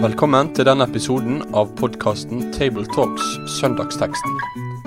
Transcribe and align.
Velkommen 0.00 0.48
til 0.56 0.64
denne 0.64 0.84
episoden 0.88 1.42
av 1.52 1.74
podkasten 1.76 2.46
Tabletalks 2.54 3.24
Søndagsteksten, 3.58 4.36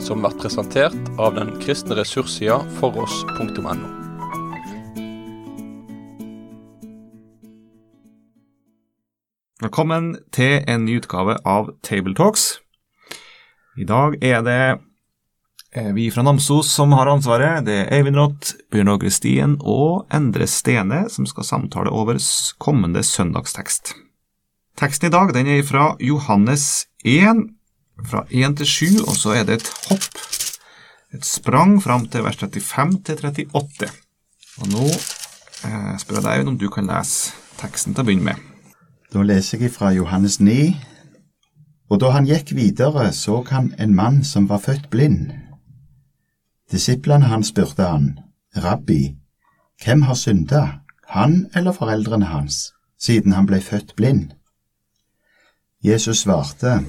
som 0.02 0.24
blir 0.24 0.34
presentert 0.42 0.96
av 1.22 1.36
den 1.38 1.52
kristne 1.62 1.98
ressurssida 2.00 2.60
foross.no. 2.80 3.76
Velkommen 9.62 10.16
til 10.34 10.64
en 10.68 10.86
ny 10.86 10.98
utgave 11.02 11.38
av 11.46 11.70
Tabletalks. 11.86 12.48
I 13.78 13.86
dag 13.90 14.18
er 14.22 14.42
det 14.46 14.62
vi 15.94 16.12
fra 16.12 16.22
Namsos 16.22 16.70
som 16.70 16.94
har 16.94 17.10
ansvaret. 17.10 17.66
Det 17.66 17.74
er 17.74 17.92
Eivind 17.98 18.20
Rått, 18.20 18.54
Bjørn 18.72 18.92
Åge 18.94 19.10
Stien 19.14 19.56
og 19.60 20.06
Endre 20.14 20.46
Stene 20.48 21.08
som 21.10 21.26
skal 21.30 21.48
samtale 21.48 21.90
over 21.90 22.20
kommende 22.62 23.02
søndagstekst. 23.04 23.96
Teksten 24.78 25.10
i 25.10 25.14
dag 25.14 25.34
den 25.34 25.50
er 25.50 25.66
fra 25.66 25.96
Johannes 26.02 26.86
1, 27.06 27.44
fra 28.10 28.24
1 28.30 28.58
til 28.62 28.70
7, 28.70 29.02
og 29.06 29.18
så 29.18 29.36
er 29.38 29.46
det 29.50 29.60
et 29.60 29.72
hopp, 29.90 30.08
et 31.14 31.26
sprang 31.26 31.78
fram 31.82 32.08
til 32.10 32.26
vers 32.26 32.38
35 32.38 33.34
til 33.38 33.50
38. 33.54 33.90
Og 34.62 34.72
nå 34.74 34.88
eh, 34.90 35.94
spør 36.02 36.22
jeg 36.22 36.26
deg 36.26 36.50
om 36.50 36.58
du 36.58 36.70
kan 36.74 36.90
lese 36.90 37.34
teksten 37.62 37.94
til 37.94 38.02
å 38.02 38.08
begynne 38.10 38.34
med. 38.34 38.50
Da 39.14 39.22
leser 39.22 39.62
jeg 39.62 39.74
fra 39.74 39.94
Johannes 39.94 40.40
9. 40.42 40.74
Og 41.94 42.02
da 42.02 42.10
han 42.16 42.26
gikk 42.26 42.56
videre, 42.58 43.12
så 43.14 43.44
han 43.50 43.74
en 43.78 43.94
mann 43.94 44.24
som 44.26 44.50
var 44.50 44.62
født 44.66 44.90
blind. 44.94 45.43
Disiplene 46.72 47.26
hans 47.26 47.48
spurte 47.48 47.84
han, 47.84 48.20
Rabbi, 48.56 49.16
hvem 49.84 50.02
har 50.02 50.14
synda, 50.14 50.80
han 51.08 51.50
eller 51.56 51.72
foreldrene 51.72 52.26
hans, 52.26 52.74
siden 53.00 53.34
han 53.34 53.46
ble 53.46 53.62
født 53.62 53.96
blind? 53.96 54.32
Jesus 55.84 56.24
svarte, 56.24 56.84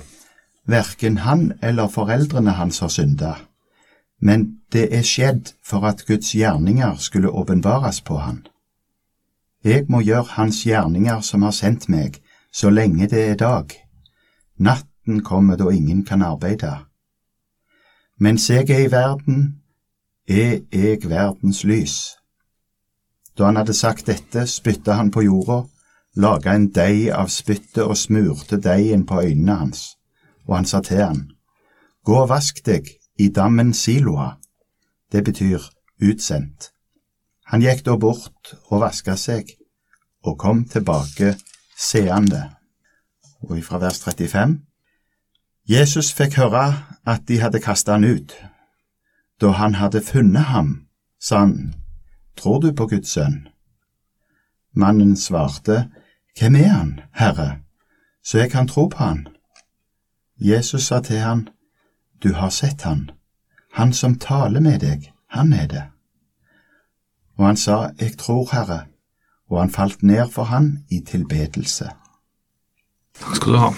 Verken 0.67 1.19
han 1.19 1.53
eller 1.63 1.89
foreldrene 1.89 2.51
hans 2.51 2.79
har 2.79 2.89
synda, 2.89 3.35
men 4.21 4.61
det 4.73 4.89
er 4.97 5.03
skjedd 5.03 5.53
for 5.63 5.85
at 5.85 6.07
Guds 6.07 6.33
gjerninger 6.33 6.97
skulle 6.97 7.29
åpenbares 7.29 8.01
på 8.01 8.17
han. 8.17 8.47
Jeg 9.65 9.87
må 9.89 10.01
gjøre 10.01 10.37
Hans 10.37 10.63
gjerninger 10.67 11.21
som 11.21 11.43
har 11.43 11.53
sendt 11.57 11.89
meg, 11.89 12.21
så 12.53 12.71
lenge 12.71 13.09
det 13.09 13.21
er 13.31 13.37
dag. 13.41 13.73
Natten 14.59 15.23
kommer 15.25 15.57
da 15.57 15.71
ingen 15.73 16.05
kan 16.05 16.23
arbeide. 16.23 16.85
Mens 18.21 18.51
jeg 18.51 18.71
er 18.71 18.85
i 18.85 18.91
verden, 18.93 19.61
er 20.29 20.61
jeg 20.73 20.99
verdens 21.05 21.65
lys. 21.65 22.17
Da 23.39 23.45
han 23.45 23.57
hadde 23.57 23.75
sagt 23.75 24.07
dette, 24.07 24.47
spytta 24.47 24.99
han 24.99 25.11
på 25.11 25.25
jorda, 25.27 25.65
laga 26.17 26.55
en 26.55 26.69
deig 26.71 27.11
av 27.11 27.29
spyttet 27.29 27.83
og 27.85 27.97
smurte 27.99 28.61
deigen 28.63 29.07
på 29.07 29.21
øynene 29.21 29.57
hans, 29.65 29.97
og 30.47 30.57
han 30.57 30.69
sa 30.69 30.81
til 30.81 31.03
han, 31.03 31.31
Gå 32.05 32.19
og 32.21 32.29
vask 32.29 32.61
deg 32.67 32.91
i 33.19 33.29
dammen 33.29 33.73
Siloa. 33.75 34.35
Det 35.13 35.25
betyr 35.25 35.63
utsendt. 36.03 36.71
Han 37.49 37.63
gikk 37.63 37.85
da 37.87 37.97
bort 37.97 38.55
og 38.69 38.83
vaska 38.83 39.17
seg, 39.17 39.49
og 40.25 40.39
kom 40.39 40.65
tilbake 40.69 41.35
seende. 41.77 42.51
Og 43.45 43.59
ifra 43.59 43.81
vers 43.81 44.01
35 44.05 44.59
Jesus 45.69 46.13
fikk 46.13 46.37
høre 46.37 46.65
at 47.09 47.25
de 47.29 47.41
hadde 47.41 47.61
kastet 47.65 47.95
han 47.95 48.05
ut. 48.05 48.35
Da 49.41 49.51
han 49.51 49.75
hadde 49.75 50.03
funnet 50.03 50.45
ham, 50.45 50.87
sa 51.21 51.39
han, 51.39 51.75
Tror 52.37 52.61
du 52.61 52.73
på 52.73 52.87
Guds 52.87 53.11
sønn? 53.15 53.49
Mannen 54.75 55.17
svarte, 55.17 55.91
Hvem 56.39 56.57
er 56.57 56.69
han, 56.69 57.01
Herre, 57.13 57.59
så 58.25 58.39
jeg 58.39 58.51
kan 58.51 58.69
tro 58.69 58.89
på 58.89 58.99
han? 58.99 59.29
Jesus 60.39 60.83
sa 60.83 61.01
til 61.01 61.19
han, 61.23 61.49
Du 62.23 62.33
har 62.35 62.51
sett 62.51 62.83
han, 62.83 63.11
han 63.73 63.93
som 63.93 64.19
taler 64.19 64.61
med 64.61 64.81
deg, 64.81 65.13
han 65.31 65.53
er 65.53 65.67
det. 65.67 65.85
Og 67.39 67.47
han 67.47 67.57
sa, 67.57 67.91
Jeg 68.01 68.19
tror, 68.19 68.49
Herre, 68.53 68.87
og 69.51 69.61
han 69.61 69.71
falt 69.71 70.03
ned 70.03 70.31
for 70.31 70.45
han 70.45 70.79
i 70.91 71.01
tilbedelse. 71.07 71.91
Takk 73.21 73.37
skal 73.37 73.53
du 73.53 73.59
ha. 73.59 73.71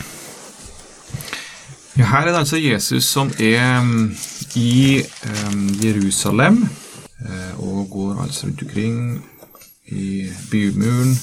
Ja, 1.97 2.05
her 2.05 2.27
er 2.27 2.33
det 2.33 2.39
altså 2.39 2.57
Jesus 2.57 3.05
som 3.05 3.31
er 3.41 3.81
um, 3.81 4.15
i 4.57 5.03
um, 5.29 5.63
Jerusalem 5.83 6.63
uh, 6.65 7.55
og 7.61 7.91
går 7.93 8.23
altså 8.25 8.47
rundt 8.47 8.63
omkring 8.67 9.01
i 9.93 10.27
bymuren 10.51 11.15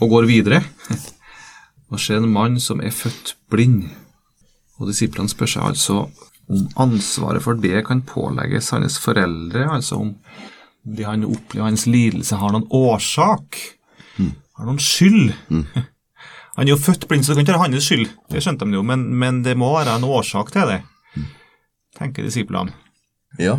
og 0.00 0.08
går 0.08 0.28
videre. 0.30 0.62
og 1.90 2.00
ser 2.00 2.22
en 2.22 2.32
mann 2.32 2.60
som 2.62 2.80
er 2.80 2.94
født 2.94 3.34
blind. 3.50 3.84
Og 4.78 4.88
disiplene 4.88 5.30
spør 5.30 5.50
seg 5.50 5.66
altså 5.72 6.04
om 6.50 6.66
ansvaret 6.82 7.42
for 7.44 7.58
det 7.58 7.84
kan 7.86 8.02
pålegges 8.06 8.72
hans 8.74 8.98
foreldre, 9.02 9.68
altså 9.70 10.00
om 10.00 10.14
det 10.82 11.06
han 11.06 11.26
opplever, 11.28 11.68
hans 11.68 11.86
lidelse, 11.86 12.38
har 12.40 12.54
noen 12.54 12.66
årsak, 12.74 13.58
mm. 14.16 14.32
har 14.58 14.70
noen 14.70 14.82
skyld. 14.82 15.34
Mm. 15.48 15.66
Han 16.56 16.66
er 16.66 16.74
jo 16.74 16.80
født 16.82 17.06
blind, 17.08 17.22
så 17.24 17.32
det 17.32 17.38
kan 17.38 17.44
ikke 17.46 17.54
være 17.54 17.70
hans 17.70 17.86
skyld, 17.86 18.08
det 18.28 18.40
skjønte 18.42 18.66
de 18.66 18.74
jo, 18.74 18.80
men, 18.84 19.04
men, 19.16 19.38
det 19.46 19.54
må 19.56 19.68
være 19.70 19.94
en 19.96 20.04
årsak 20.04 20.50
til 20.52 20.66
det, 20.68 20.80
tenker 21.98 22.26
disiplene. 22.26 22.74
Ja, 23.38 23.56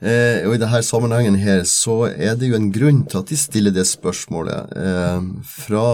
eh, 0.00 0.44
og 0.46 0.56
i 0.56 0.60
denne 0.60 0.82
sammenhengen 0.84 1.38
her 1.40 1.62
så 1.68 2.04
er 2.12 2.36
det 2.36 2.50
jo 2.50 2.58
en 2.58 2.72
grunn 2.72 3.04
til 3.08 3.22
at 3.22 3.32
de 3.32 3.38
stiller 3.40 3.74
det 3.74 3.86
spørsmålet. 3.88 4.72
Eh, 4.76 5.28
fra 5.48 5.88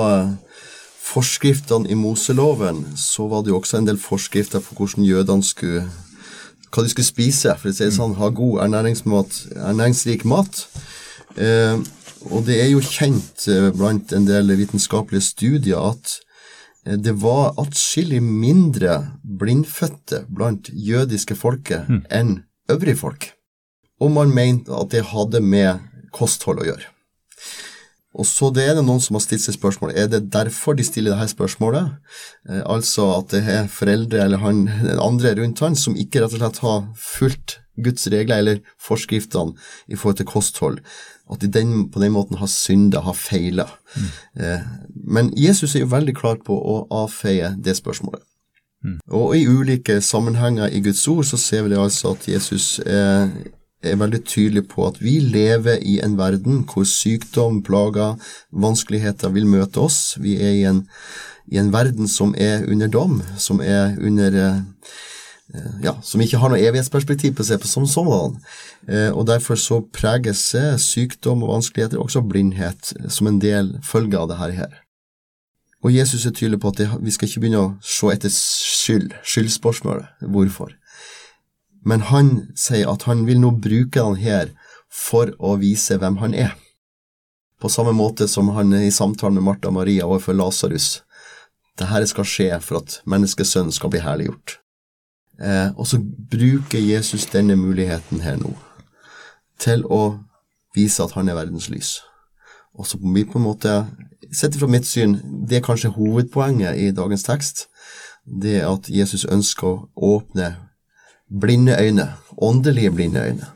forskriftene 1.03 1.91
i 1.91 1.99
Moseloven 1.99 2.85
så 2.97 3.29
var 3.31 3.43
det 3.43 3.53
jo 3.53 3.59
også 3.61 3.79
en 3.79 3.91
del 3.91 4.01
forskrifter 4.01 4.63
på 4.65 4.79
hvordan 4.79 5.07
jødene 5.07 5.47
skulle 5.47 5.87
hva 6.73 6.85
de 6.85 6.89
skulle 6.89 7.05
spise, 7.05 7.53
for 7.61 7.69
å 7.69 7.75
si 7.75 7.85
det 7.85 7.93
sånn, 7.93 8.15
ha 8.17 8.31
god 8.33 8.63
ernæringsrik 8.65 10.25
mat. 10.25 10.63
Eh, 11.37 11.77
og 12.31 12.47
det 12.47 12.59
er 12.63 12.71
jo 12.71 12.81
kjent 12.85 13.47
eh, 13.51 13.69
blant 13.77 14.13
en 14.17 14.29
del 14.29 14.55
vitenskapelige 14.57 15.27
studier 15.27 15.93
at 15.93 16.17
det 16.83 17.13
var 17.23 17.55
atskillig 17.63 18.19
mindre 18.23 18.97
blindfødte 19.23 20.25
blant 20.35 20.71
jødiske 20.75 21.37
folket 21.39 21.87
mm. 21.89 22.01
enn 22.11 22.33
øvrige 22.73 22.99
folk. 23.05 23.29
Og 24.03 24.11
man 24.11 24.35
mente 24.35 24.75
at 24.75 24.91
det 24.91 25.05
hadde 25.13 25.41
med 25.47 25.85
kosthold 26.13 26.63
å 26.63 26.67
gjøre. 26.73 26.89
Og 28.13 28.27
så 28.29 28.51
det 28.53 28.67
er 28.69 28.75
det 28.77 28.85
noen 28.85 29.01
som 29.01 29.17
har 29.17 29.25
stilt 29.25 29.45
seg 29.45 29.57
spørsmål 29.57 29.95
er 29.97 30.11
det 30.13 30.27
derfor 30.35 30.77
de 30.77 30.85
stiller 30.85 31.15
dette 31.15 31.33
spørsmålet. 31.33 31.95
Eh, 32.49 32.61
altså 32.69 33.09
at 33.15 33.33
det 33.33 33.43
er 33.49 33.71
foreldre 33.73 34.27
eller 34.27 34.43
han, 34.43 34.67
andre 35.01 35.37
rundt 35.39 35.63
han 35.65 35.79
som 35.79 35.97
ikke 35.97 36.21
rett 36.21 36.37
og 36.37 36.43
slett 36.43 36.61
har 36.67 36.83
fulgt 36.99 37.59
Guds 37.81 38.05
regler 38.13 38.43
eller 38.43 38.61
forskriftene 38.83 39.57
i 39.89 39.97
forhold 39.97 40.21
til 40.21 40.29
kosthold. 40.29 40.83
At 41.31 41.41
de 41.41 41.49
den, 41.53 41.89
på 41.91 42.01
den 42.03 42.13
måten 42.13 42.37
har 42.41 42.51
synda, 42.51 43.01
har 43.07 43.15
feila. 43.15 43.69
Mm. 43.95 44.11
Eh, 44.43 44.69
men 45.07 45.33
Jesus 45.39 45.75
er 45.75 45.85
jo 45.85 45.93
veldig 45.95 46.17
klar 46.19 46.43
på 46.45 46.57
å 46.57 46.83
avfeie 47.05 47.55
det 47.59 47.77
spørsmålet. 47.79 48.25
Mm. 48.83 48.99
Og 49.15 49.37
i 49.39 49.47
ulike 49.47 50.01
sammenhenger 50.03 50.73
i 50.75 50.83
Guds 50.83 51.07
ord 51.09 51.25
så 51.29 51.39
ser 51.39 51.63
vi 51.63 51.75
det 51.75 51.83
altså 51.83 52.17
at 52.17 52.27
Jesus 52.29 52.81
er 52.83 53.31
er 53.83 53.99
veldig 53.99 54.21
tydelig 54.25 54.67
på 54.71 54.87
at 54.87 55.01
vi 55.03 55.19
lever 55.21 55.83
i 55.83 55.99
en 56.05 56.17
verden 56.19 56.63
hvor 56.71 56.87
sykdom, 56.89 57.63
plager, 57.67 58.15
vanskeligheter 58.53 59.33
vil 59.35 59.49
møte 59.51 59.83
oss. 59.83 60.17
Vi 60.23 60.37
er 60.39 60.55
i 60.59 60.65
en, 60.71 60.85
i 61.51 61.59
en 61.59 61.73
verden 61.75 62.09
som 62.09 62.35
er 62.39 62.67
under 62.69 62.91
dom, 62.93 63.21
som 63.39 63.61
er 63.61 63.97
under 64.01 64.39
eh, 64.39 64.61
ja, 65.85 65.97
som 66.03 66.23
ikke 66.25 66.41
har 66.41 66.53
noe 66.53 66.61
evighetsperspektiv 66.63 67.35
på 67.37 67.45
seg 67.45 67.61
på 67.61 67.71
som 67.71 67.87
sådan. 67.89 68.39
Eh, 68.89 69.11
og 69.11 69.27
derfor 69.29 69.59
så 69.61 69.83
preges 69.93 70.47
sykdom 70.81 71.45
og 71.45 71.57
vanskeligheter 71.57 72.01
også 72.01 72.25
blindhet 72.25 72.95
som 73.09 73.29
en 73.29 73.41
del 73.43 73.75
følge 73.85 74.19
av 74.19 74.31
det 74.33 74.41
her. 74.41 74.79
Og 75.83 75.91
Jesus 75.93 76.27
er 76.27 76.33
tydelig 76.37 76.61
på 76.63 76.71
at 76.71 76.85
vi 77.03 77.11
skal 77.11 77.29
ikke 77.29 77.43
begynne 77.43 77.65
å 77.65 77.73
se 77.83 78.13
etter 78.15 78.31
skyld, 78.31 79.17
skyldspørsmålet. 79.27 80.07
Hvorfor? 80.31 80.77
men 81.85 82.05
han 82.11 82.33
sier 82.59 82.91
at 82.93 83.07
han 83.09 83.27
vil 83.27 83.41
nå 83.43 83.53
bruke 83.63 84.03
han 84.03 84.19
her 84.21 84.53
for 84.93 85.33
å 85.43 85.57
vise 85.61 85.99
hvem 85.99 86.21
han 86.23 86.35
er. 86.35 86.55
På 87.63 87.71
samme 87.71 87.95
måte 87.95 88.27
som 88.31 88.51
han 88.57 88.73
er 88.75 88.87
i 88.87 88.95
samtalen 88.95 89.39
med 89.39 89.47
Martha 89.47 89.71
Maria 89.75 90.07
overfor 90.09 90.37
Lasarus. 90.39 91.03
Dette 91.79 92.07
skal 92.11 92.29
skje 92.29 92.51
for 92.63 92.83
at 92.83 93.01
menneskesønnen 93.09 93.75
skal 93.75 93.93
bli 93.93 94.03
herliggjort. 94.03 94.59
Eh, 95.43 95.71
og 95.77 95.87
så 95.87 95.99
bruker 96.31 96.79
Jesus 96.79 97.27
denne 97.27 97.57
muligheten 97.57 98.23
her 98.23 98.39
nå 98.39 98.53
til 99.63 99.85
å 99.91 100.03
vise 100.75 101.03
at 101.05 101.15
han 101.17 101.29
er 101.29 101.39
verdens 101.39 101.69
lys. 101.71 102.01
Og 102.75 102.87
så 102.87 102.99
på 102.99 103.39
en 103.39 103.45
måte, 103.45 103.75
sett 104.33 104.57
fra 104.57 104.67
mitt 104.71 104.87
syn, 104.89 105.19
det 105.49 105.59
er 105.61 105.67
kanskje 105.67 105.93
hovedpoenget 105.95 106.79
i 106.79 106.91
dagens 106.91 107.27
tekst. 107.27 107.67
Det 108.25 108.63
at 108.65 108.89
Jesus 108.91 109.25
ønsker 109.25 109.67
å 109.69 110.17
åpne 110.17 110.55
blinde 111.41 111.77
øyne, 111.81 112.13
åndelige 112.37 112.91
blinde 112.91 113.23
øyne, 113.23 113.47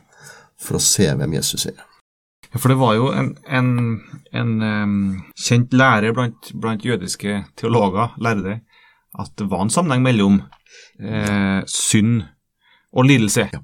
for 0.59 0.77
å 0.77 0.83
se 0.83 1.09
hvem 1.15 1.33
Jesus 1.33 1.65
er. 1.65 1.83
For 2.55 2.71
det 2.71 2.79
var 2.79 2.95
jo 2.95 3.09
en, 3.11 3.33
en, 3.47 3.99
en 4.33 4.51
um, 4.61 4.99
kjent 5.35 5.73
lærer 5.75 6.13
blant, 6.15 6.51
blant, 6.55 6.85
jødiske 6.85 7.41
teologer, 7.59 8.15
lærde, 8.23 8.61
at 9.17 9.33
det 9.39 9.47
var 9.51 9.63
en 9.63 9.73
sammenheng 9.73 10.03
mellom 10.05 10.41
eh, 10.99 11.63
synd 11.71 12.25
og 12.97 13.07
lidelse. 13.07 13.47
Ja. 13.53 13.63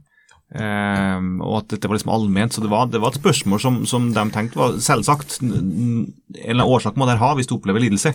Eh, 0.54 1.20
og 1.42 1.56
at 1.64 1.72
dette 1.74 1.90
var 1.90 1.98
liksom 1.98 2.14
allment. 2.14 2.56
Så 2.56 2.64
det 2.64 2.72
var, 2.72 2.90
det 2.92 3.02
var 3.04 3.14
et 3.14 3.22
spørsmål 3.22 3.62
som, 3.62 3.80
som, 3.90 4.10
de 4.16 4.26
tenkte 4.34 4.60
var 4.60 4.78
selvsagt. 4.84 5.40
En 5.42 5.54
eller 6.34 6.62
annen 6.62 6.68
årsak 6.68 7.00
må 7.00 7.10
dere 7.10 7.22
ha 7.24 7.34
hvis 7.38 7.50
du 7.50 7.58
opplever 7.58 7.84
lidelse. 7.84 8.14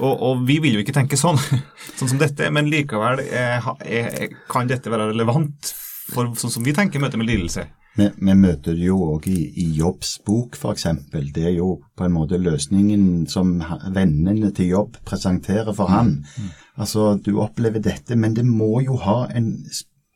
Og, 0.00 0.12
og, 0.12 0.46
vi 0.48 0.56
vil 0.64 0.78
jo 0.78 0.82
ikke 0.82 0.94
tenke 0.96 1.18
sånn, 1.20 1.38
sånn 1.98 2.14
som 2.14 2.20
dette, 2.20 2.48
men 2.54 2.70
likevel 2.72 3.20
er, 3.26 3.66
er, 3.84 4.32
kan 4.50 4.70
dette 4.70 4.92
være 4.92 5.10
relevant 5.10 5.74
for 6.12 6.32
sånn 6.38 6.52
som 6.52 6.64
vi 6.64 6.74
tenker 6.76 7.02
møte 7.02 7.20
med 7.20 7.28
lidelse. 7.28 7.66
Vi, 7.96 8.08
vi 8.16 8.34
møter 8.34 8.72
det 8.72 8.86
jo 8.86 8.96
òg 9.12 9.28
i, 9.28 9.38
i 9.60 9.66
Jobbs 9.76 10.14
bok, 10.24 10.56
f.eks. 10.56 10.86
Det 11.12 11.44
er 11.44 11.56
jo 11.58 11.74
på 11.96 12.06
en 12.06 12.14
måte 12.14 12.40
løsningen 12.40 13.26
som 13.28 13.58
vennene 13.92 14.52
til 14.56 14.72
Jobb 14.72 14.96
presenterer 15.04 15.72
for 15.76 15.92
han. 15.92 16.22
Mm. 16.24 16.50
Altså, 16.80 17.14
du 17.20 17.36
opplever 17.42 17.84
dette, 17.84 18.16
men 18.16 18.36
det 18.36 18.46
må 18.48 18.80
jo 18.80 18.96
ha 19.04 19.26
en 19.36 19.58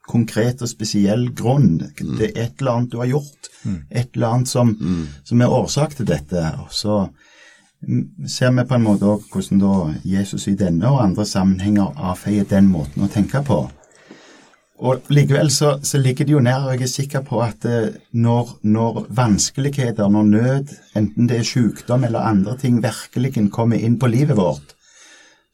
konkret 0.06 0.62
og 0.62 0.70
spesiell 0.70 1.28
grunn. 1.37 1.81
Mm. 2.00 2.17
Det 2.17 2.31
er 2.31 2.44
et 2.46 2.61
eller 2.61 2.73
annet 2.73 2.93
du 2.93 2.99
har 3.02 3.11
gjort. 3.11 3.50
Mm. 3.64 3.78
Et 3.90 4.11
eller 4.14 4.28
annet 4.28 4.49
som, 4.49 4.73
mm. 4.81 5.06
som 5.25 5.43
er 5.43 5.56
årsak 5.61 5.96
til 5.99 6.08
dette. 6.08 6.44
Og 6.62 6.73
så 6.73 7.00
ser 8.26 8.55
vi 8.56 8.64
på 8.64 8.78
en 8.78 8.87
måte 8.87 9.08
òg 9.11 9.26
hvordan 9.32 9.61
da 9.61 9.75
Jesus 10.06 10.49
i 10.49 10.56
denne 10.58 10.88
og 10.90 11.02
andre 11.02 11.26
sammenhenger 11.28 11.93
avfeier 12.11 12.49
den 12.49 12.70
måten 12.73 13.05
å 13.05 13.11
tenke 13.12 13.43
på. 13.46 13.67
Og 14.78 15.06
Likevel 15.08 15.50
så, 15.50 15.78
så, 15.82 15.99
ligger 15.99 16.26
det 16.28 16.34
jo 16.34 16.40
nær, 16.44 16.67
og 16.69 16.75
jeg 16.76 16.84
er 16.84 16.93
sikker 16.93 17.23
på 17.25 17.40
at 17.40 17.64
eh, 17.64 17.94
når, 18.12 18.58
når, 18.69 19.06
vanskeligheter, 19.17 20.08
når 20.12 20.26
nød, 20.32 20.75
enten 20.96 21.28
det 21.31 21.38
er 21.40 21.49
sykdom 21.49 22.05
eller 22.05 22.28
andre 22.28 22.56
ting, 22.61 22.82
virkelig 22.84 23.50
kommer 23.52 23.81
inn 23.81 23.96
på 23.99 24.11
livet 24.12 24.37
vårt, 24.37 24.75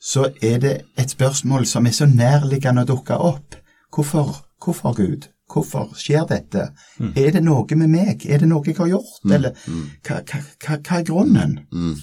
så 0.03 0.33
er 0.43 0.59
det 0.59 0.75
et 0.99 1.15
spørsmål 1.15 1.67
som 1.71 1.87
er 1.87 1.95
så 1.95 2.09
nærliggende 2.11 2.83
å 2.83 2.89
dukke 2.89 3.15
opp. 3.15 3.55
Hvorfor, 3.95 4.43
hvorfor 4.65 4.97
Gud? 4.99 5.29
Hvorfor 5.53 5.93
skjer 6.01 6.27
dette? 6.27 6.71
Mm. 6.99 7.13
Er 7.17 7.31
det 7.37 7.43
noe 7.45 7.79
med 7.79 7.93
meg? 7.93 8.27
Er 8.27 8.43
det 8.43 8.49
noe 8.51 8.67
jeg 8.67 8.79
har 8.81 8.91
gjort? 8.91 9.21
Mm. 9.23 9.35
Eller 9.37 9.55
mm. 9.67 9.85
hva, 10.09 10.19
hva, 10.19 10.41
hva, 10.65 10.79
hva, 10.81 10.99
er 10.99 11.07
grunnen? 11.07 11.59
Mm. 11.71 11.95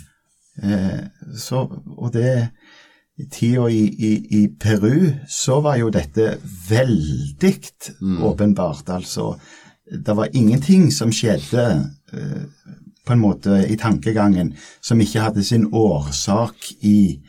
Eh, 0.64 1.36
så, 1.36 1.66
og 1.98 2.14
det 2.14 2.50
tida 3.32 3.70
i, 3.70 3.84
i, 3.88 4.12
i, 4.40 4.48
Peru, 4.48 5.12
så 5.28 5.60
var 5.62 5.80
jo 5.80 5.90
dette 5.92 6.38
veldig 6.70 7.54
mm. 8.02 8.24
åpenbart. 8.24 8.90
Altså, 8.90 9.34
det 10.06 10.16
var 10.16 10.30
ingenting 10.34 10.92
som 10.92 11.12
skjedde 11.12 11.66
eh, 12.14 12.44
på 13.06 13.14
en 13.14 13.20
måte 13.20 13.64
i 13.68 13.78
tankegangen 13.78 14.54
som 14.82 15.02
ikke 15.02 15.26
hadde 15.26 15.44
sin 15.44 15.68
årsak 15.74 16.72
i 16.82 17.20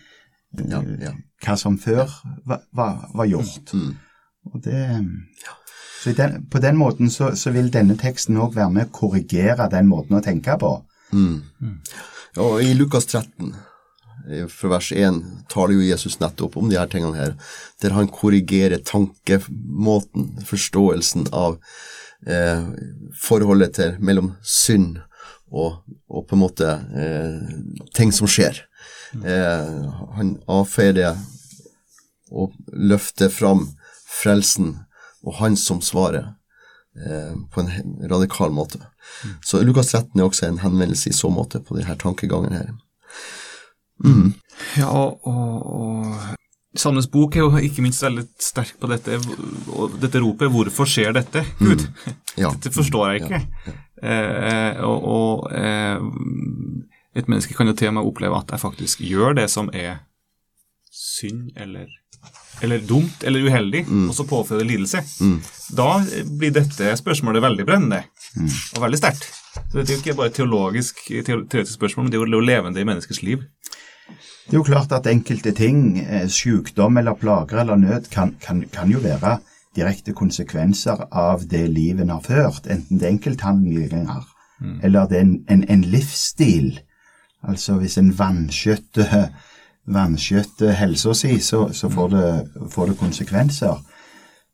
eh, 0.58 0.68
ja, 0.70 0.82
ja. 1.00 1.14
hva 1.44 1.56
som 1.56 1.78
før 1.78 2.06
var, 2.46 2.62
var, 2.72 3.08
var 3.14 3.30
gjort. 3.30 3.74
Mm. 3.74 3.96
Og 4.52 4.62
det... 4.64 4.84
Så 6.00 6.14
den, 6.16 6.46
på 6.48 6.58
den 6.64 6.78
måten 6.80 7.10
så, 7.12 7.34
så, 7.36 7.50
vil 7.52 7.66
denne 7.68 7.92
teksten 8.00 8.38
òg 8.40 8.54
være 8.54 8.72
med 8.72 8.86
å 8.88 8.92
korrigere 9.02 9.66
den 9.68 9.84
måten 9.90 10.16
å 10.16 10.22
tenke 10.24 10.54
på. 10.56 10.78
Mm. 11.12 11.42
mm. 11.60 11.74
Ja, 12.38 12.46
I 12.62 12.70
Lukas 12.78 13.04
13 13.10 13.50
fra 14.52 14.70
vers 14.74 14.90
1 14.92 15.20
taler 15.52 15.76
jo 15.76 15.86
Jesus 15.88 16.18
nettopp 16.20 16.56
om 16.60 16.70
de 16.70 16.78
her 16.78 16.90
tingene 16.90 17.18
her, 17.18 17.36
der 17.82 17.94
han 17.96 18.10
korrigerer 18.12 18.82
tankemåten, 18.84 20.32
forståelsen 20.46 21.28
av 21.32 21.58
eh, 22.26 22.66
forholdet 23.16 23.76
til 23.78 23.96
mellom 23.98 24.34
synd 24.42 25.00
og, 25.50 25.80
og 26.08 26.26
på 26.28 26.36
en 26.36 26.44
måte 26.44 26.70
eh, 26.70 27.86
ting 27.96 28.12
som 28.14 28.30
skjer. 28.30 28.62
Eh, 29.24 29.70
han 30.16 30.36
avfeier 30.50 30.94
det 30.94 31.10
og 32.30 32.54
løfter 32.70 33.32
fram 33.34 33.66
frelsen 34.20 34.76
og 35.26 35.36
han 35.40 35.56
som 35.58 35.80
svarer 35.84 36.30
eh, 36.96 37.34
på 37.50 37.64
en 37.64 37.72
radikal 38.10 38.54
måte. 38.54 38.78
Så 39.44 39.62
Lukas 39.62 39.90
13 39.92 40.20
er 40.20 40.28
også 40.28 40.46
en 40.46 40.62
henvendelse 40.62 41.10
i 41.10 41.16
så 41.16 41.30
måte 41.32 41.60
på 41.60 41.76
denne 41.76 41.98
tankegangen 41.98 42.54
her. 42.54 42.70
Mm. 44.04 44.32
Ja, 44.78 44.88
og, 44.88 45.26
og, 45.26 45.66
og 45.66 46.36
Salmens 46.78 47.08
bok 47.10 47.34
er 47.34 47.42
jo 47.42 47.58
ikke 47.58 47.82
minst 47.82 48.02
veldig 48.04 48.24
sterk 48.40 48.76
på 48.78 48.88
dette, 48.92 49.18
dette 50.00 50.20
ropet 50.22 50.52
'Hvorfor 50.52 50.86
skjer 50.86 51.12
dette, 51.16 51.42
Gud?' 51.58 51.88
Mm. 51.88 52.18
Ja. 52.38 52.50
Dette 52.54 52.70
forstår 52.70 53.10
jeg 53.10 53.22
ikke. 53.22 53.40
Ja. 53.66 53.72
Eh, 54.00 54.84
og, 54.86 55.02
og 55.04 55.50
eh, 55.52 55.98
et 57.18 57.28
menneske 57.28 57.54
kan 57.54 57.66
jo 57.66 57.74
til 57.74 57.90
og 57.90 57.94
med 57.98 58.06
oppleve 58.06 58.38
at 58.38 58.54
jeg 58.54 58.62
faktisk 58.62 59.02
gjør 59.02 59.34
det 59.40 59.48
som 59.50 59.68
er 59.74 59.98
synd 60.94 61.50
eller, 61.56 61.90
eller 62.62 62.86
dumt 62.86 63.24
eller 63.26 63.44
uheldig, 63.50 63.84
mm. 63.88 64.08
og 64.08 64.14
så 64.14 64.26
påfører 64.30 64.64
lidelse. 64.64 65.02
Mm. 65.20 65.38
Da 65.76 65.90
blir 66.38 66.54
dette 66.54 66.94
spørsmålet 66.96 67.42
veldig 67.42 67.66
brennende 67.66 68.04
mm. 68.36 68.50
og 68.76 68.82
veldig 68.86 69.02
sterkt. 69.02 69.26
Så 69.50 69.80
dette 69.80 69.90
er 69.90 69.96
jo 69.96 70.02
ikke 70.04 70.18
bare 70.22 70.34
teologisk, 70.34 71.02
teoretisk 71.26 71.74
spørsmål, 71.74 72.06
men 72.06 72.12
det 72.12 72.20
er 72.20 72.26
jo 72.30 72.46
levende 72.46 72.80
i 72.80 72.86
menneskets 72.86 73.24
liv. 73.26 73.42
Det 74.50 74.56
er 74.56 74.64
jo 74.64 74.66
klart 74.66 74.92
at 74.92 75.06
enkelte 75.06 75.52
ting, 75.54 76.00
eh, 76.00 76.28
sykdom 76.28 76.96
eller 76.96 77.14
plager 77.14 77.60
eller 77.60 77.76
nød, 77.76 78.08
kan, 78.10 78.34
kan, 78.42 78.64
kan 78.72 78.90
jo 78.90 78.98
være 78.98 79.36
direkte 79.76 80.12
konsekvenser 80.12 81.04
av 81.12 81.44
det 81.46 81.68
livet 81.70 82.02
en 82.02 82.10
har 82.10 82.24
ført, 82.24 82.66
enten 82.66 82.98
det 82.98 83.06
er 83.06 83.12
enkelthandlinger 83.14 84.24
mm. 84.60 84.80
eller 84.82 85.06
det 85.06 85.16
er 85.16 85.22
en, 85.22 85.36
en, 85.48 85.62
en, 85.70 85.84
livsstil. 85.92 86.80
Altså 87.46 87.76
hvis 87.78 87.94
en 87.98 88.10
vanskjøtter 88.18 89.28
vanskjøtte 89.86 90.74
helsa 90.80 91.14
si, 91.14 91.38
så, 91.38 91.68
så 91.72 91.88
får, 91.88 92.08
mm. 92.08 92.18
det, 92.18 92.72
får, 92.74 92.90
det, 92.90 92.98
konsekvenser. 92.98 93.78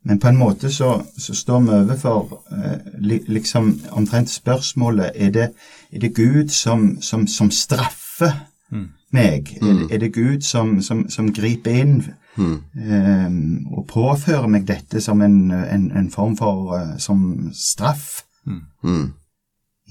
Men 0.05 0.19
på 0.19 0.27
en 0.29 0.37
måte 0.37 0.69
så, 0.69 0.91
så 1.17 1.33
står 1.33 1.65
vi 1.65 1.73
overfor 1.79 2.37
eh, 2.53 3.17
liksom 3.27 3.73
omtrent 3.91 4.29
spørsmålet 4.29 5.11
er 5.15 5.33
det, 5.33 5.49
er 5.91 6.05
det 6.05 6.13
Gud 6.15 6.53
som, 6.53 7.01
som, 7.01 7.25
som 7.27 7.49
straffer 7.51 8.45
mm 8.69 8.87
meg? 9.15 9.57
Mm. 9.61 9.87
Er, 9.91 9.97
det 9.97 10.13
Gud 10.13 10.41
som, 10.41 10.81
som, 10.81 11.05
som 11.09 11.29
griper 11.33 11.71
inn 11.71 11.95
mm. 12.35 12.57
um, 12.73 13.37
og 13.77 13.87
påfører 13.91 14.49
meg 14.51 14.67
dette 14.67 15.01
som 15.03 15.21
en, 15.23 15.51
en, 15.51 15.89
en 15.95 16.09
form 16.11 16.37
for 16.39 16.73
uh, 16.75 16.97
som 17.01 17.49
straff? 17.55 18.23
Mm. 18.47 18.61
mm. 18.83 19.07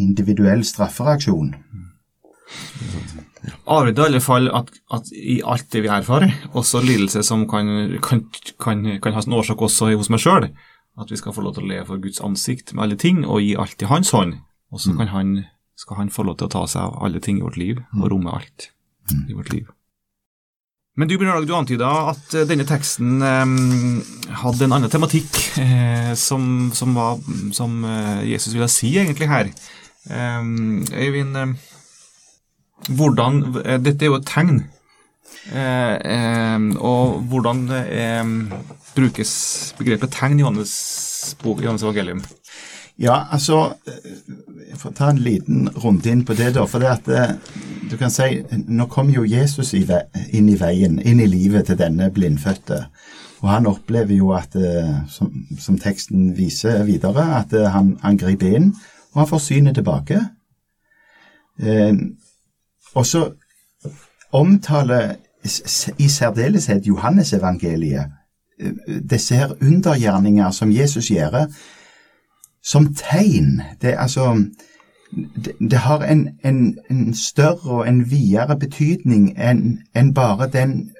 Individuell 0.04 0.64
straffereaksjon. 0.64 1.54
Avgjør 3.66 3.96
i 3.96 4.04
alle 4.04 4.20
fall 4.20 4.50
at, 4.52 4.68
at, 4.92 5.08
i 5.16 5.38
alt 5.40 5.70
det 5.72 5.82
vi 5.86 5.88
erfarer, 5.88 6.34
også 6.52 6.82
lidelse 6.84 7.22
som 7.24 7.46
kan, 7.48 7.96
kan, 8.04 8.26
kan, 8.60 8.84
kan 9.02 9.16
ha 9.16 9.22
sin 9.24 9.32
årsak 9.32 9.62
også 9.62 9.88
hos 9.94 10.10
meg 10.12 10.20
sjøl, 10.20 10.50
at 11.00 11.10
vi 11.12 11.16
skal 11.16 11.32
få 11.32 11.46
lov 11.46 11.56
til 11.56 11.64
å 11.64 11.70
leve 11.70 11.86
for 11.88 12.02
Guds 12.02 12.20
ansikt 12.24 12.74
med 12.74 12.84
alle 12.84 13.00
ting 13.00 13.24
og 13.24 13.40
gi 13.40 13.54
alt 13.56 13.82
i 13.82 13.88
hans 13.88 14.12
hånd. 14.12 14.36
Og 14.74 14.82
så 14.82 14.92
mm. 14.92 15.44
skal 15.80 16.00
han 16.02 16.12
få 16.12 16.26
lov 16.28 16.36
til 16.36 16.50
å 16.50 16.54
ta 16.58 16.66
seg 16.68 16.84
av 16.84 17.00
alle 17.06 17.22
ting 17.24 17.40
i 17.40 17.46
vårt 17.46 17.56
liv 17.60 17.80
og 17.80 18.04
mm. 18.04 18.08
romme 18.12 18.36
alt 18.36 18.70
i 19.28 19.34
vårt 19.34 19.52
liv. 19.52 19.66
Men 20.96 21.08
du 21.08 21.18
du 21.18 21.52
antyda 21.54 21.88
at 22.12 22.34
eh, 22.34 22.46
denne 22.48 22.64
teksten 22.64 23.20
eh, 23.20 23.50
hadde 24.40 24.64
en 24.64 24.76
annen 24.78 24.92
tematikk 24.92 25.36
eh, 25.60 26.14
som, 26.16 26.70
som, 26.72 26.94
var, 26.96 27.20
som 27.52 27.84
eh, 27.84 28.22
Jesus 28.32 28.54
ville 28.54 28.68
si 28.72 28.94
egentlig 28.96 29.28
her. 29.28 29.50
Eh, 30.08 30.40
Øyvind, 30.96 31.36
eh, 31.36 31.52
hvordan 32.88 33.42
Dette 33.84 34.04
er 34.04 34.10
jo 34.12 34.18
et 34.20 34.26
tegn. 34.28 34.64
og 36.76 37.22
hvordan 37.30 37.62
brukes 38.94 39.32
begrepet 39.78 40.12
tegn 40.12 40.38
i 40.38 40.42
Johannes 40.44 40.74
bok, 41.42 41.62
Johannes 41.64 41.82
evangelium? 41.82 42.20
Ja, 42.98 43.26
altså 43.32 43.74
Jeg 44.70 44.78
får 44.78 44.90
ta 44.90 45.10
en 45.10 45.18
liten 45.18 45.68
runde 45.68 46.10
inn 46.10 46.24
på 46.24 46.34
det, 46.34 46.54
da. 46.54 46.64
For 46.64 46.80
det 46.80 46.88
at 46.88 47.08
eh, 47.08 47.34
du 47.90 47.96
kan 47.96 48.10
si 48.10 48.42
Nå 48.50 48.86
kom 48.92 49.10
jo 49.12 49.24
Jesus 49.24 49.74
inn 49.74 50.48
i 50.48 50.56
veien, 50.60 50.98
inn 50.98 51.20
i 51.20 51.28
livet 51.28 51.66
til 51.66 51.78
denne 51.78 52.10
blindfødte. 52.10 52.86
Og 53.40 53.50
han 53.50 53.66
opplever 53.66 54.16
jo 54.16 54.32
at, 54.36 54.56
eh, 54.56 54.94
som, 55.08 55.32
som 55.60 55.78
teksten 55.78 56.32
viser 56.36 56.84
videre, 56.84 57.24
at 57.40 57.52
eh, 57.52 57.68
han, 57.70 57.96
han, 58.02 58.18
griper 58.18 58.56
inn, 58.56 58.72
og 59.12 59.22
han 59.22 59.28
får 59.28 59.44
synet 59.44 59.76
tilbake. 59.78 60.20
Eh, 61.60 61.94
og 62.94 63.06
så 63.06 63.28
omtaler 64.32 65.14
i 65.98 66.08
særdeleshet 66.08 66.86
Johannes 66.86 67.32
evangeliet 67.32 68.10
disse 69.10 69.36
her 69.36 69.52
undergjerninger 69.62 70.50
som 70.50 70.72
Jesus 70.72 71.10
gjør 71.12 71.44
som 72.66 72.94
tegn. 72.94 73.62
Det, 73.82 73.94
altså, 73.98 74.44
det, 75.44 75.52
det 75.70 75.78
har 75.78 76.02
en, 76.04 76.28
en, 76.44 76.78
en, 76.90 77.14
større 77.14 77.70
og 77.70 77.88
en 77.88 78.10
videre 78.10 78.58
betydning 78.58 79.34
enn 79.38 79.78
en 79.94 80.14
bare 80.14 80.50
den 80.52 80.90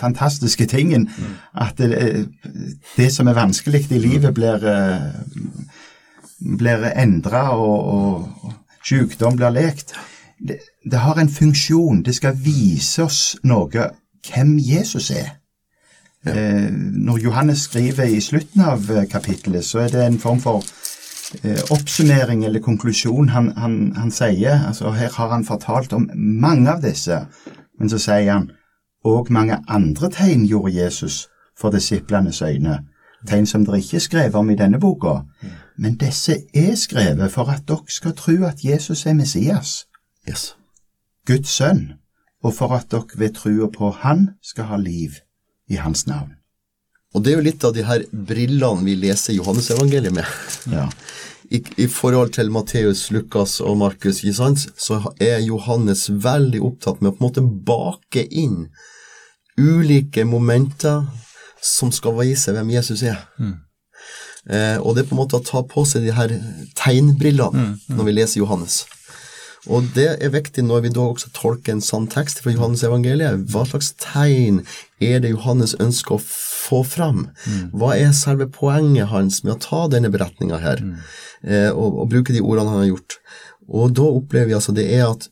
fantastiske 0.00 0.66
tingen 0.66 1.08
mm. 1.18 1.34
at 1.54 1.78
det, 1.78 2.28
det, 2.96 3.12
som 3.12 3.26
er 3.26 3.36
vanskelig 3.36 3.92
i 3.92 3.98
livet, 3.98 4.34
blir, 4.34 4.64
blir 6.58 6.84
endra 6.96 7.50
og, 7.56 7.84
og, 7.84 8.52
sykdom 8.84 9.36
blir 9.36 9.52
lekt. 9.52 9.92
Det, 10.48 10.56
det 10.90 10.98
har 10.98 11.20
en 11.20 11.28
funksjon. 11.28 12.02
Det 12.02 12.14
skal 12.16 12.38
vise 12.44 13.04
oss 13.04 13.36
noe 13.44 13.90
hvem 14.24 14.56
Jesus 14.58 15.10
er. 15.10 15.39
Eh, 16.26 16.72
når 16.72 17.18
Johannes 17.18 17.58
skriver 17.58 18.04
i 18.04 18.20
slutten 18.20 18.60
av 18.60 18.90
eh, 18.90 19.08
kapittelet, 19.08 19.64
så 19.64 19.78
er 19.78 19.88
det 19.88 20.06
en 20.06 20.18
form 20.18 20.40
for 20.40 20.64
eh, 21.44 21.62
oppsummering 21.72 22.44
eller 22.44 22.60
konklusjon 22.60 23.28
han, 23.28 23.52
han, 23.56 23.96
han 23.96 24.10
sier. 24.12 24.66
Altså, 24.68 24.90
her 24.90 25.08
har 25.16 25.30
han 25.32 25.44
fortalt 25.44 25.92
om 25.96 26.10
mange 26.14 26.68
av 26.70 26.82
disse, 26.84 27.22
men 27.78 27.88
så 27.90 27.98
sier 27.98 28.32
han 28.32 28.50
og 29.04 29.30
mange 29.32 29.56
andre 29.68 30.10
tegn 30.12 30.44
gjorde 30.44 30.74
Jesus 30.74 31.28
for 31.56 31.72
disiplenes 31.72 32.42
øyne, 32.42 32.82
tegn 33.28 33.46
som 33.46 33.64
dere 33.64 33.80
ikke 33.80 34.00
skrev 34.00 34.36
om 34.36 34.50
i 34.50 34.58
denne 34.60 34.80
boka. 34.80 35.22
Men 35.78 35.96
disse 35.96 36.36
er 36.54 36.74
skrevet 36.76 37.32
for 37.32 37.48
at 37.48 37.64
dere 37.68 37.88
skal 37.88 38.12
tro 38.16 38.36
at 38.44 38.60
Jesus 38.64 39.06
er 39.06 39.16
Messias, 39.16 39.86
Yes. 40.28 40.56
Guds 41.26 41.48
sønn, 41.48 41.92
og 42.44 42.54
for 42.54 42.76
at 42.76 42.90
dere 42.92 43.16
ved 43.16 43.34
trua 43.34 43.70
på 43.72 43.90
Han 43.90 44.28
skal 44.42 44.64
ha 44.64 44.76
liv 44.76 45.16
i 45.70 45.80
Hans 45.80 46.06
navn. 46.10 46.34
Og 47.14 47.24
det 47.24 47.32
er 47.32 47.40
jo 47.40 47.46
litt 47.46 47.64
av 47.66 47.74
de 47.74 47.82
her 47.86 48.04
brillene 48.12 48.86
vi 48.86 48.94
leser 48.98 49.34
Johannes-evangeliet 49.34 50.14
med. 50.14 50.26
Ja. 50.70 50.86
I, 51.50 51.58
I 51.82 51.88
forhold 51.90 52.36
til 52.36 52.52
Matteus, 52.54 53.08
Lukas 53.10 53.56
og 53.60 53.80
Markus, 53.80 54.20
så 54.22 55.00
er 55.18 55.40
Johannes 55.42 56.06
veldig 56.10 56.60
opptatt 56.62 57.00
med 57.00 57.10
å 57.10 57.16
på 57.16 57.24
en 57.24 57.26
måte 57.26 57.42
bake 57.66 58.22
inn 58.30 58.68
ulike 59.58 60.22
momenter 60.24 61.08
som 61.60 61.90
skal 61.92 62.14
vise 62.20 62.54
hvem 62.54 62.70
Jesus 62.76 63.02
er. 63.02 63.18
Eh, 64.46 64.78
og 64.78 64.94
det 64.94 65.02
er 65.02 65.10
på 65.10 65.16
en 65.16 65.22
måte 65.24 65.40
å 65.40 65.44
ta 65.44 65.64
på 65.66 65.82
seg 65.88 66.06
de 66.06 66.14
her 66.16 66.32
tegnbrillene 66.78 67.66
når 67.90 68.06
vi 68.06 68.14
leser 68.16 68.40
Johannes. 68.44 68.84
Og 69.68 69.90
det 69.94 70.08
er 70.24 70.32
viktig 70.32 70.62
når 70.64 70.86
vi 70.86 70.92
da 70.94 71.02
også 71.04 71.28
tolker 71.36 71.74
en 71.74 71.82
sann 71.84 72.06
tekst 72.08 72.40
fra 72.40 72.52
Johannes 72.54 72.84
evangeliet. 72.86 73.42
Hva 73.52 73.66
slags 73.68 73.92
tegn 74.00 74.62
er 75.04 75.20
det 75.20 75.34
Johannes 75.34 75.74
ønsker 75.82 76.16
å 76.16 76.22
få 76.24 76.80
fram? 76.88 77.26
Hva 77.76 77.92
er 77.98 78.14
selve 78.16 78.48
poenget 78.48 79.10
hans 79.12 79.42
med 79.44 79.58
å 79.58 79.60
ta 79.60 79.82
denne 79.92 80.08
beretninga 80.12 80.62
her, 80.62 80.80
eh, 81.44 81.68
og, 81.74 82.00
og 82.00 82.08
bruke 82.14 82.32
de 82.32 82.40
ordene 82.40 82.72
han 82.72 82.84
har 82.84 82.92
gjort? 82.94 83.18
Og 83.68 83.92
da 83.98 84.08
opplever 84.08 84.50
vi 84.50 84.56
altså 84.56 84.74
det 84.76 84.88
er 84.96 85.10
at 85.10 85.28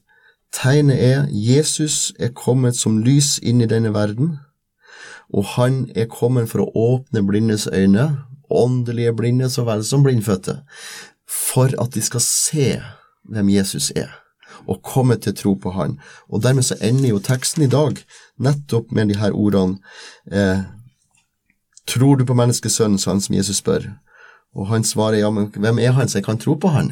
tegnet 0.55 1.01
er 1.01 1.25
Jesus 1.33 2.13
er 2.21 2.35
kommet 2.37 2.77
som 2.77 3.01
lys 3.05 3.39
inn 3.41 3.65
i 3.65 3.71
denne 3.71 3.95
verden, 3.97 4.37
og 5.33 5.45
han 5.57 5.87
er 5.97 6.09
kommet 6.09 6.49
for 6.53 6.65
å 6.65 6.71
åpne 6.73 7.25
blindes 7.27 7.67
øyne, 7.69 8.11
åndelige 8.49 9.13
blinde 9.17 9.49
så 9.53 9.67
vel 9.69 9.83
som 9.85 10.05
blindfødte, 10.05 10.63
for 11.29 11.73
at 11.81 11.93
de 11.97 12.05
skal 12.05 12.25
se 12.25 12.71
hvem 13.25 13.49
Jesus 13.49 13.91
er, 13.97 14.11
og 14.67 14.83
komme 14.83 15.17
til 15.17 15.35
tro 15.37 15.55
på 15.55 15.71
han. 15.71 15.99
Og 16.29 16.43
dermed 16.43 16.63
så 16.63 16.77
ender 16.83 17.09
jo 17.09 17.19
teksten 17.19 17.63
i 17.63 17.71
dag 17.73 17.99
nettopp 18.39 18.93
med 18.93 19.09
de 19.09 19.19
her 19.19 19.33
ordene 19.33 19.79
eh, 20.33 20.67
Tror 21.89 22.17
du 22.17 22.25
på 22.29 22.35
menneskesønnen, 22.37 22.99
sa 23.01 23.15
han 23.15 23.21
som 23.25 23.35
Jesus 23.35 23.63
spør. 23.63 23.87
Og 24.53 24.67
han 24.69 24.85
svarer 24.85 25.23
ja, 25.23 25.31
men 25.33 25.47
hvem 25.49 25.79
er 25.81 25.95
han 25.97 26.09
så 26.09 26.19
jeg 26.19 26.27
kan 26.27 26.41
tro 26.41 26.53
på 26.61 26.69
han? 26.69 26.91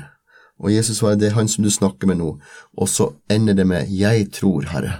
Og 0.56 0.73
Jesus 0.73 1.02
svarer 1.02 1.18
det 1.21 1.28
er 1.28 1.37
han 1.37 1.50
som 1.52 1.64
du 1.64 1.71
snakker 1.71 2.09
med 2.09 2.16
nå. 2.16 2.30
Og 2.80 2.88
så 2.88 3.11
ender 3.28 3.59
det 3.59 3.66
med 3.68 3.92
jeg 3.92 4.30
tror, 4.33 4.64
Herre. 4.71 4.95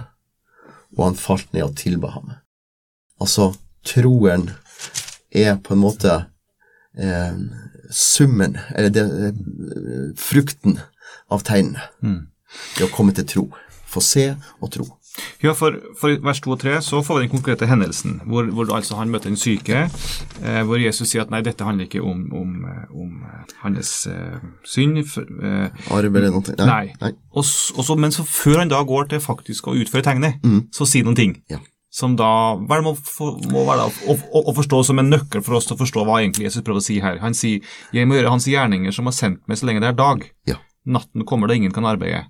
Og 0.97 1.05
han 1.07 1.17
falt 1.17 1.49
ned 1.53 1.65
og 1.65 1.75
tilba 1.77 2.11
ham. 2.13 2.35
Altså, 3.21 3.55
troen 3.85 4.51
er 5.33 5.57
på 5.63 5.73
en 5.73 5.81
måte 5.81 6.13
eh, 6.99 7.39
summen, 7.91 8.57
eller 8.75 8.93
det, 8.93 9.05
eh, 9.27 10.13
frukten 10.17 10.77
av 11.29 11.43
tegnene. 11.47 11.89
Det 12.77 12.87
å 12.87 12.93
komme 12.93 13.15
til 13.15 13.27
tro. 13.27 13.47
Få 13.87 14.03
se 14.03 14.29
og 14.61 14.71
tro. 14.71 14.87
Ja, 15.41 15.53
for, 15.57 15.77
for 15.97 16.13
i 16.13 16.17
vers 16.21 16.41
2 16.43 16.51
og 16.53 16.59
3 16.61 16.75
så 16.85 16.99
får 17.05 17.19
vi 17.19 17.25
den 17.25 17.31
konkrete 17.31 17.67
hendelsen, 17.69 18.19
hvor, 18.29 18.47
hvor 18.53 18.69
altså 18.75 18.97
han 18.99 19.11
møter 19.13 19.31
en 19.31 19.39
syke, 19.39 19.85
eh, 20.41 20.59
hvor 20.67 20.81
Jesus 20.81 21.11
sier 21.11 21.25
at 21.25 21.31
nei, 21.33 21.43
dette 21.45 21.65
handler 21.65 21.87
ikke 21.87 22.03
om, 22.05 22.25
om, 22.37 22.51
eh, 22.69 22.83
om 22.93 23.23
eh, 23.25 23.55
hans 23.63 23.93
eh, 24.11 24.43
synd. 24.67 24.99
Eh, 25.01 25.93
Arv 25.93 26.19
eller 26.19 26.33
noe? 26.33 26.57
nei. 26.61 26.83
nei. 27.01 27.13
Og, 27.31 27.45
og 27.45 27.87
så, 27.87 27.97
men 27.97 28.13
så 28.13 28.25
før 28.27 28.63
han 28.63 28.73
da 28.73 28.83
går 28.87 29.09
til 29.13 29.23
faktisk 29.23 29.71
å 29.71 29.75
utføre 29.77 30.05
tegnet, 30.05 30.45
så 30.73 30.87
sier 30.89 31.07
noen 31.07 31.17
ting. 31.17 31.35
Ja. 31.51 31.61
Som 31.97 32.17
da 32.19 32.29
hva 32.59 32.77
må, 32.83 32.93
for, 32.99 33.39
må 33.49 33.63
være 33.65 33.87
da, 33.87 34.11
å, 34.11 34.17
å, 34.35 34.41
å 34.51 34.53
forstå 34.57 34.83
som 34.89 35.01
en 35.01 35.09
nøkkel 35.09 35.41
for 35.45 35.57
oss 35.57 35.69
til 35.69 35.77
å 35.77 35.81
forstå 35.81 36.03
hva 36.05 36.19
egentlig 36.21 36.49
Jesus 36.49 36.65
prøver 36.65 36.83
å 36.83 36.85
si 36.85 36.99
her. 37.01 37.21
Han 37.23 37.33
sier 37.37 37.63
'Jeg 37.95 38.05
må 38.09 38.19
gjøre 38.19 38.33
hans 38.35 38.45
gjerninger 38.45 38.93
som 38.93 39.09
har 39.09 39.15
sendt 39.17 39.41
meg 39.47 39.57
så 39.57 39.69
lenge 39.69 39.81
det 39.81 39.93
er 39.93 39.97
dag'. 39.97 40.27
Ja. 40.45 40.59
Natten 40.87 41.25
kommer 41.27 41.49
da 41.51 41.57
ingen 41.57 41.73
kan 41.75 41.85
arbeide. 41.85 42.23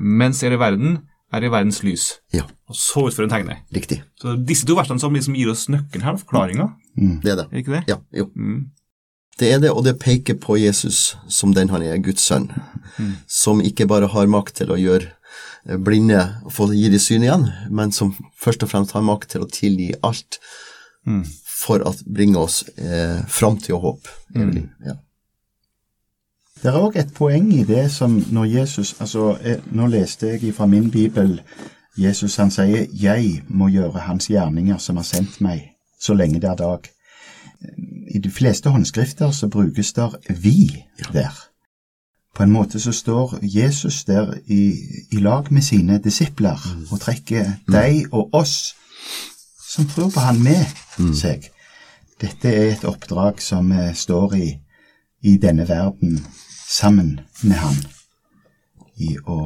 Mens 0.00 0.40
jeg 0.42 0.50
er 0.52 0.56
i 0.56 0.60
verden, 0.62 0.98
er 1.32 1.44
i 1.44 1.50
verdens 1.52 1.82
lys. 1.84 2.06
Ja, 2.32 2.46
Og 2.70 2.76
så 2.76 3.02
utfører 3.08 3.28
en 3.28 3.34
tegne. 3.34 3.56
riktig. 3.74 3.98
Så 4.20 4.32
disse 4.48 4.64
to 4.66 4.74
versene 4.78 5.00
som 5.00 5.12
liksom 5.12 5.34
gir 5.36 5.50
oss 5.52 5.66
nøkkelen 5.68 6.04
her, 6.06 6.16
forklaringa, 6.16 6.70
Det 6.96 7.30
er 7.32 7.36
det. 7.36 7.46
er 7.52 7.58
ikke 7.62 7.74
det? 7.76 7.84
Ja, 7.88 7.96
jo. 8.16 8.30
Mm. 8.34 8.70
Det 9.38 9.52
er 9.52 9.60
det, 9.60 9.70
og 9.70 9.84
det 9.84 9.98
peker 10.00 10.34
på 10.34 10.56
Jesus 10.58 11.16
som 11.28 11.52
den 11.54 11.68
han 11.68 11.82
er, 11.82 11.98
Guds 12.02 12.24
sønn, 12.26 12.48
som 13.28 13.60
ikke 13.60 13.86
bare 13.86 14.08
har 14.10 14.26
makt 14.26 14.54
til 14.56 14.72
å 14.72 14.78
gjøre 14.80 15.12
eh, 15.68 15.76
blinde 15.76 16.40
og 16.44 16.50
få 16.52 16.66
gi 16.74 16.88
de 16.90 16.98
syn 16.98 17.22
igjen, 17.22 17.44
men 17.70 17.92
som 17.92 18.14
først 18.40 18.64
og 18.64 18.72
fremst 18.72 18.92
har 18.96 19.02
makt 19.06 19.28
til 19.36 19.44
å 19.44 19.50
tilgi 19.52 19.92
alt 20.02 20.40
for 21.44 21.80
å 21.86 21.92
bringe 22.06 22.36
oss 22.40 22.64
eh, 22.78 23.22
framtid 23.28 23.74
og 23.76 23.80
håp. 23.82 24.08
Mm. 24.34 24.70
Ja. 24.84 24.96
Det 26.62 26.68
er 26.72 26.78
òg 26.78 26.96
et 26.98 27.12
poeng 27.14 27.52
i 27.54 27.62
det 27.64 27.90
som 27.94 28.16
når 28.34 28.44
Jesus 28.44 28.96
altså, 29.00 29.36
eh, 29.42 29.60
Nå 29.72 29.86
leste 29.86 30.26
jeg 30.26 30.54
fra 30.54 30.66
min 30.66 30.90
bibel 30.90 31.40
Jesus 31.98 32.36
han 32.36 32.50
sier 32.50 32.86
'Jeg 32.92 33.42
må 33.48 33.68
gjøre 33.68 33.98
hans 33.98 34.26
gjerninger 34.26 34.78
som 34.78 34.96
har 34.96 35.02
sendt 35.02 35.40
meg, 35.40 35.70
så 36.00 36.14
lenge 36.14 36.40
det 36.40 36.50
er 36.50 36.54
dag'. 36.54 36.94
I 38.14 38.18
de 38.18 38.30
fleste 38.30 38.70
håndskrifter 38.70 39.30
så 39.30 39.48
brukes 39.48 39.92
der 39.92 40.08
'vi' 40.30 40.84
der. 41.12 41.48
På 42.34 42.42
en 42.42 42.50
måte 42.50 42.80
så 42.80 42.92
står 42.92 43.38
Jesus 43.42 44.04
der 44.04 44.34
i, 44.46 44.72
i 45.12 45.16
lag 45.16 45.52
med 45.52 45.62
sine 45.62 45.98
disipler 45.98 46.58
og 46.90 47.00
trekker 47.00 47.52
deg 47.72 48.06
og 48.12 48.28
oss 48.32 48.74
som 49.68 49.86
tror 49.88 50.10
på 50.10 50.20
han 50.20 50.42
med 50.42 50.64
seg. 51.14 51.50
Dette 52.20 52.48
er 52.48 52.72
et 52.72 52.84
oppdrag 52.84 53.42
som 53.42 53.72
eh, 53.72 53.94
står 53.94 54.34
i, 54.34 54.58
i 55.22 55.36
denne 55.36 55.68
verden 55.68 56.24
sammen 56.68 57.20
med 57.42 57.58
han. 57.58 57.78
I 58.98 59.14
å 59.30 59.44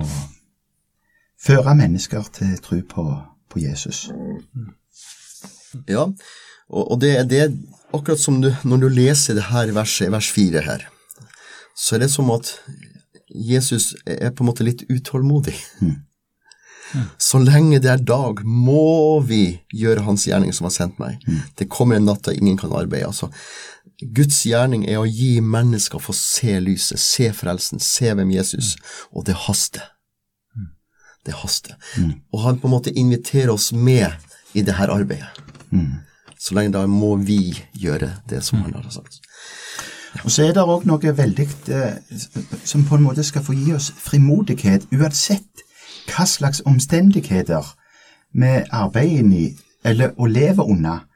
føre 1.43 1.75
mennesker 1.77 2.29
til 2.35 2.55
tro 2.65 2.81
på, 2.89 3.05
på 3.53 3.63
Jesus. 3.63 4.07
Ja, 5.89 6.07
og, 6.73 6.83
og 6.83 7.01
det, 7.03 7.15
det 7.31 7.41
er 7.45 7.53
akkurat 7.93 8.21
som 8.21 8.41
du, 8.43 8.51
når 8.65 8.85
du 8.85 8.89
leser 8.93 9.37
det 9.37 9.51
her 9.51 9.73
verset, 9.77 10.13
vers 10.13 10.31
4 10.33 10.65
her, 10.67 10.87
så 11.77 11.97
er 11.97 12.05
det 12.05 12.13
som 12.13 12.31
at 12.33 12.55
Jesus 13.33 13.93
er 14.05 14.33
på 14.33 14.45
en 14.45 14.51
måte 14.51 14.67
litt 14.67 14.85
utålmodig. 14.93 15.57
Så 17.17 17.39
lenge 17.41 17.81
det 17.81 17.89
er 17.89 18.03
dag, 18.05 18.43
må 18.45 19.21
vi 19.25 19.63
gjøre 19.73 20.05
hans 20.05 20.27
gjerning 20.29 20.53
som 20.53 20.69
har 20.69 20.75
sendt 20.75 20.99
meg. 21.01 21.23
Det 21.57 21.71
kommer 21.73 21.97
en 21.97 22.05
natt 22.11 22.27
da 22.27 22.35
ingen 22.37 22.59
kan 22.61 22.75
arbeide. 22.77 23.09
Altså, 23.09 23.31
Guds 24.15 24.43
gjerning 24.47 24.85
er 24.89 24.99
å 25.01 25.07
gi 25.07 25.41
mennesker 25.41 26.03
få 26.03 26.15
se 26.17 26.59
lyset, 26.61 27.01
se 27.01 27.31
frelsen, 27.37 27.81
se 27.81 28.13
hvem 28.15 28.31
Jesus, 28.35 28.77
og 29.13 29.27
det 29.27 29.37
haster. 29.47 29.85
Det 31.27 31.37
haster. 31.39 31.77
Og 32.33 32.43
han 32.43 32.59
på 32.59 32.67
en 32.67 32.75
måte 32.75 32.95
inviterer 32.99 33.53
oss 33.53 33.71
med 33.73 34.11
i 34.55 34.63
det 34.63 34.75
her 34.75 34.91
arbeidet. 34.91 35.31
Så 36.39 36.55
lenge 36.55 36.75
da 36.75 36.87
må 36.91 37.15
vi 37.17 37.55
gjøre 37.79 38.11
det 38.29 38.43
som 38.43 38.65
han 38.65 38.75
har 38.75 38.91
sagt. 38.91 39.21
Og 40.25 40.31
så 40.31 40.43
er 40.45 40.53
det 40.53 40.65
òg 40.67 40.85
noe 40.85 41.13
veldig 41.17 41.47
eh, 41.73 41.95
som 42.65 42.85
på 42.85 42.99
en 42.99 43.07
måte 43.07 43.25
skal 43.25 43.45
få 43.47 43.55
gi 43.57 43.73
oss 43.73 43.93
frimodighet, 43.97 44.85
uansett 44.93 45.63
hva 46.11 46.27
slags 46.29 46.61
omstendigheter 46.69 47.71
vi 48.33 48.53
arbeider 48.69 49.23
inn 49.23 49.33
i, 49.33 49.47
eller 49.85 50.13
å 50.19 50.29
leve 50.29 50.67
under. 50.69 51.07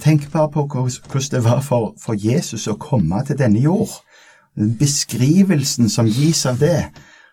Tenk 0.00 0.32
bare 0.32 0.50
på 0.50 0.66
hvordan 0.66 1.30
det 1.30 1.44
var 1.44 1.60
for, 1.60 1.94
for 2.00 2.14
Jesus 2.14 2.68
å 2.68 2.76
komme 2.76 3.24
til 3.26 3.38
denne 3.38 3.60
jord. 3.60 3.90
Beskrivelsen 4.56 5.88
som 5.88 6.06
gis 6.06 6.44
av 6.46 6.58
det. 6.60 6.90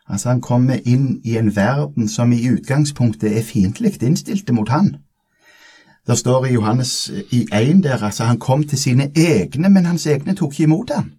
Altså 0.08 0.30
Han 0.30 0.42
kommer 0.42 0.80
inn 0.86 1.20
i 1.24 1.38
en 1.38 1.56
verden 1.56 2.08
som 2.08 2.32
i 2.32 2.48
utgangspunktet 2.48 3.38
er 3.38 3.44
fiendtlig 3.44 3.98
innstilte 4.04 4.54
mot 4.54 4.70
han. 4.70 4.96
Det 6.08 6.18
står 6.18 6.46
i 6.46 6.54
Johannes 6.54 7.12
i 7.32 7.48
1 7.52 7.84
der 7.84 8.04
altså 8.04 8.24
han 8.24 8.40
kom 8.40 8.64
til 8.64 8.80
sine 8.80 9.12
egne, 9.16 9.70
men 9.70 9.86
hans 9.86 10.06
egne 10.08 10.36
tok 10.36 10.54
ikke 10.54 10.64
imot 10.64 10.92
ham. 10.96 11.12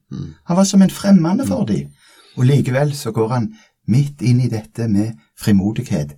Han 0.47 0.57
var 0.57 0.65
som 0.65 0.83
en 0.83 0.91
fremmede 0.91 1.47
for 1.47 1.65
dem. 1.65 1.91
Og 2.37 2.45
likevel 2.45 2.95
så 2.97 3.13
går 3.13 3.29
han 3.29 3.55
midt 3.87 4.23
inn 4.23 4.41
i 4.41 4.49
dette 4.49 4.89
med 4.89 5.13
frimodighet, 5.41 6.17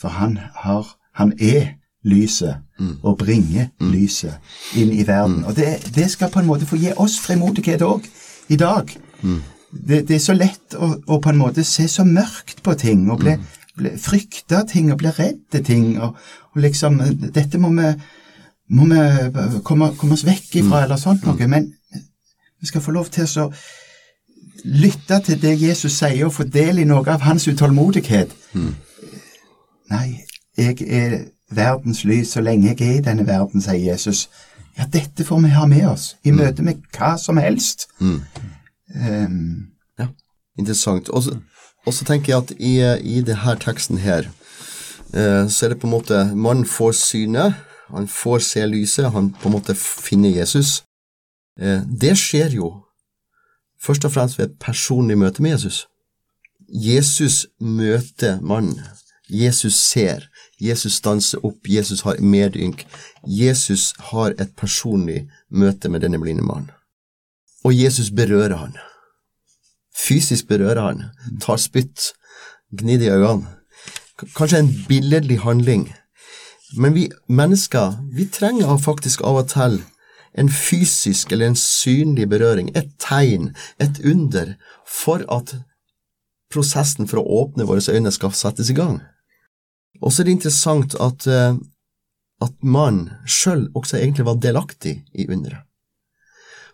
for 0.00 0.08
han 0.08 0.38
har 0.54 0.96
Han 1.16 1.32
er 1.40 1.80
lyset 2.06 2.62
og 3.02 3.18
bringer 3.18 3.68
lyset 3.80 4.36
inn 4.78 4.92
i 4.94 5.04
verden. 5.06 5.44
Og 5.44 5.56
det, 5.56 5.92
det 5.94 6.10
skal 6.12 6.30
på 6.30 6.42
en 6.42 6.48
måte 6.48 6.68
få 6.68 6.78
gi 6.80 6.92
oss 6.96 7.18
frimodighet 7.20 7.82
òg 7.82 8.06
i 8.48 8.56
dag. 8.60 8.92
det, 9.70 10.08
det 10.08 10.16
er 10.16 10.22
så 10.22 10.36
lett 10.36 10.76
å, 10.78 10.92
å 11.06 11.20
på 11.22 11.32
en 11.32 11.40
måte 11.40 11.64
se 11.64 11.88
så 11.88 12.04
mørkt 12.04 12.62
på 12.62 12.74
ting, 12.78 13.08
og 13.10 13.22
bli, 13.24 13.36
bli 13.76 13.94
frykte 14.00 14.62
ting, 14.70 14.92
og 14.92 15.00
bli 15.02 15.12
redd 15.16 15.58
ting, 15.66 15.96
og, 16.00 16.16
og 16.54 16.62
liksom 16.62 17.00
Dette 17.34 17.58
må 17.58 17.72
vi, 17.74 17.90
må 18.76 18.86
vi 18.92 19.60
komme, 19.64 19.92
komme 19.98 20.16
oss 20.18 20.26
vekk 20.26 20.60
ifra, 20.62 20.84
eller 20.84 21.00
sånt 21.00 21.26
noe. 21.26 21.48
Men 21.50 21.72
vi 22.60 22.70
skal 22.70 22.84
få 22.84 22.94
lov 22.94 23.10
til 23.14 23.28
å 23.42 23.50
lytte 24.64 25.20
til 25.26 25.40
det 25.42 25.54
Jesus 25.60 25.98
sier, 25.98 26.26
og 26.26 26.34
få 26.34 26.46
del 26.50 26.80
i 26.82 26.88
noe 26.88 27.06
av 27.12 27.26
hans 27.26 27.46
utålmodighet. 27.48 28.32
Nei, 29.92 30.06
jeg 30.56 30.82
er 30.88 31.18
verdens 31.50 32.04
lys 32.04 32.32
så 32.34 32.40
lenge 32.40 32.68
jeg 32.68 32.88
er 32.88 32.98
i 32.98 33.04
denne 33.04 33.26
verden, 33.26 33.62
sier 33.62 33.92
Jesus. 33.92 34.28
Ja, 34.78 34.86
dette 34.92 35.24
får 35.24 35.40
vi 35.40 35.54
ha 35.54 35.66
med 35.66 35.86
oss 35.88 36.16
i 36.24 36.30
møte 36.34 36.62
med 36.62 36.82
hva 36.96 37.16
som 37.20 37.40
helst. 37.40 37.88
Um, 38.00 39.72
Ja, 39.98 40.08
interessant. 40.58 41.08
Og 41.08 41.22
så, 41.94 42.04
tenker 42.04 42.32
jeg 42.32 42.42
at 42.42 42.50
i, 42.58 42.74
i 43.16 43.20
denne 43.22 43.56
teksten 43.60 43.98
her, 43.98 44.28
eh, 45.14 45.48
så 45.48 45.66
er 45.66 45.68
det 45.72 45.80
på 45.80 45.86
en 45.86 45.94
måte 45.94 46.24
Man 46.34 46.66
får 46.66 46.92
synet, 46.92 47.54
han 47.88 48.08
får 48.08 48.38
se 48.38 48.66
lyset, 48.66 49.12
han 49.12 49.30
på 49.30 49.48
en 49.48 49.52
måte 49.52 49.74
finner 49.74 50.30
Jesus. 50.30 50.82
Eh, 51.60 51.80
det 52.00 52.18
skjer 52.18 52.58
jo 52.58 52.72
først 53.82 54.04
og 54.04 54.12
fremst 54.12 54.38
ved 54.38 54.50
et 54.50 54.58
personlig 54.60 55.18
møte 55.18 55.42
med 55.42 55.50
Jesus. 55.50 55.86
Jesus 56.68 57.46
møter 57.60 58.40
mannen. 58.40 58.80
Jesus 59.30 59.74
ser. 59.74 60.26
Jesus 60.60 60.94
stanser 61.00 61.44
opp. 61.46 61.68
Jesus 61.68 62.00
har 62.00 62.20
medynk. 62.20 62.86
Jesus 63.26 63.94
har 63.98 64.34
et 64.40 64.54
personlig 64.56 65.26
møte 65.50 65.88
med 65.88 66.00
denne 66.00 66.20
blinde 66.20 66.42
mannen. 66.42 66.70
Og 67.64 67.74
Jesus 67.74 68.10
berører 68.10 68.56
han. 68.56 68.76
Fysisk 69.96 70.48
berører 70.48 70.82
han. 70.82 71.04
Tar 71.40 71.60
spytt. 71.60 72.12
Gnir 72.72 73.02
i 73.02 73.10
øynene. 73.10 73.52
Kanskje 74.36 74.58
en 74.58 74.72
billedlig 74.88 75.40
handling. 75.40 75.90
Men 76.76 76.94
vi 76.94 77.10
mennesker, 77.28 77.98
vi 78.12 78.24
trenger 78.32 78.78
faktisk 78.78 79.20
av 79.20 79.42
og 79.42 79.48
til 79.52 79.82
en 80.36 80.50
fysisk 80.52 81.32
eller 81.32 81.46
en 81.46 81.56
synlig 81.56 82.28
berøring, 82.28 82.70
et 82.76 82.90
tegn, 83.00 83.54
et 83.80 84.00
under, 84.04 84.54
for 84.86 85.24
at 85.32 85.54
prosessen 86.52 87.08
for 87.08 87.22
å 87.22 87.42
åpne 87.42 87.66
våre 87.68 87.80
øyne 87.92 88.12
skal 88.12 88.34
settes 88.36 88.70
i 88.70 88.76
gang. 88.76 89.00
Og 90.00 90.12
så 90.12 90.22
er 90.22 90.28
det 90.28 90.36
interessant 90.36 90.96
at, 91.00 91.26
eh, 91.26 91.56
at 92.42 92.54
mannen 92.62 93.10
sjøl 93.26 93.68
også 93.74 93.98
egentlig 94.00 94.26
var 94.26 94.42
delaktig 94.42 94.98
i 95.14 95.28
underet. 95.28 95.62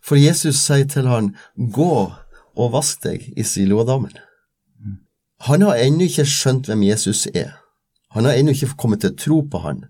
For 0.02 0.18
Jesus 0.18 0.58
sier 0.58 0.88
til 0.90 1.06
han, 1.06 1.34
gå 1.54 1.94
og 2.58 2.72
vask 2.74 3.04
deg 3.04 3.28
i 3.38 3.44
Siloadammen. 3.46 4.16
Han 5.46 5.62
har 5.62 5.78
ennå 5.82 6.06
ikke 6.06 6.26
skjønt 6.26 6.66
hvem 6.70 6.82
Jesus 6.86 7.26
er. 7.34 7.54
Han 8.14 8.26
har 8.26 8.36
ennå 8.38 8.54
ikke 8.54 8.74
kommet 8.78 9.02
til 9.02 9.12
å 9.12 9.18
tro 9.18 9.38
på 9.50 9.62
han. 9.62 9.84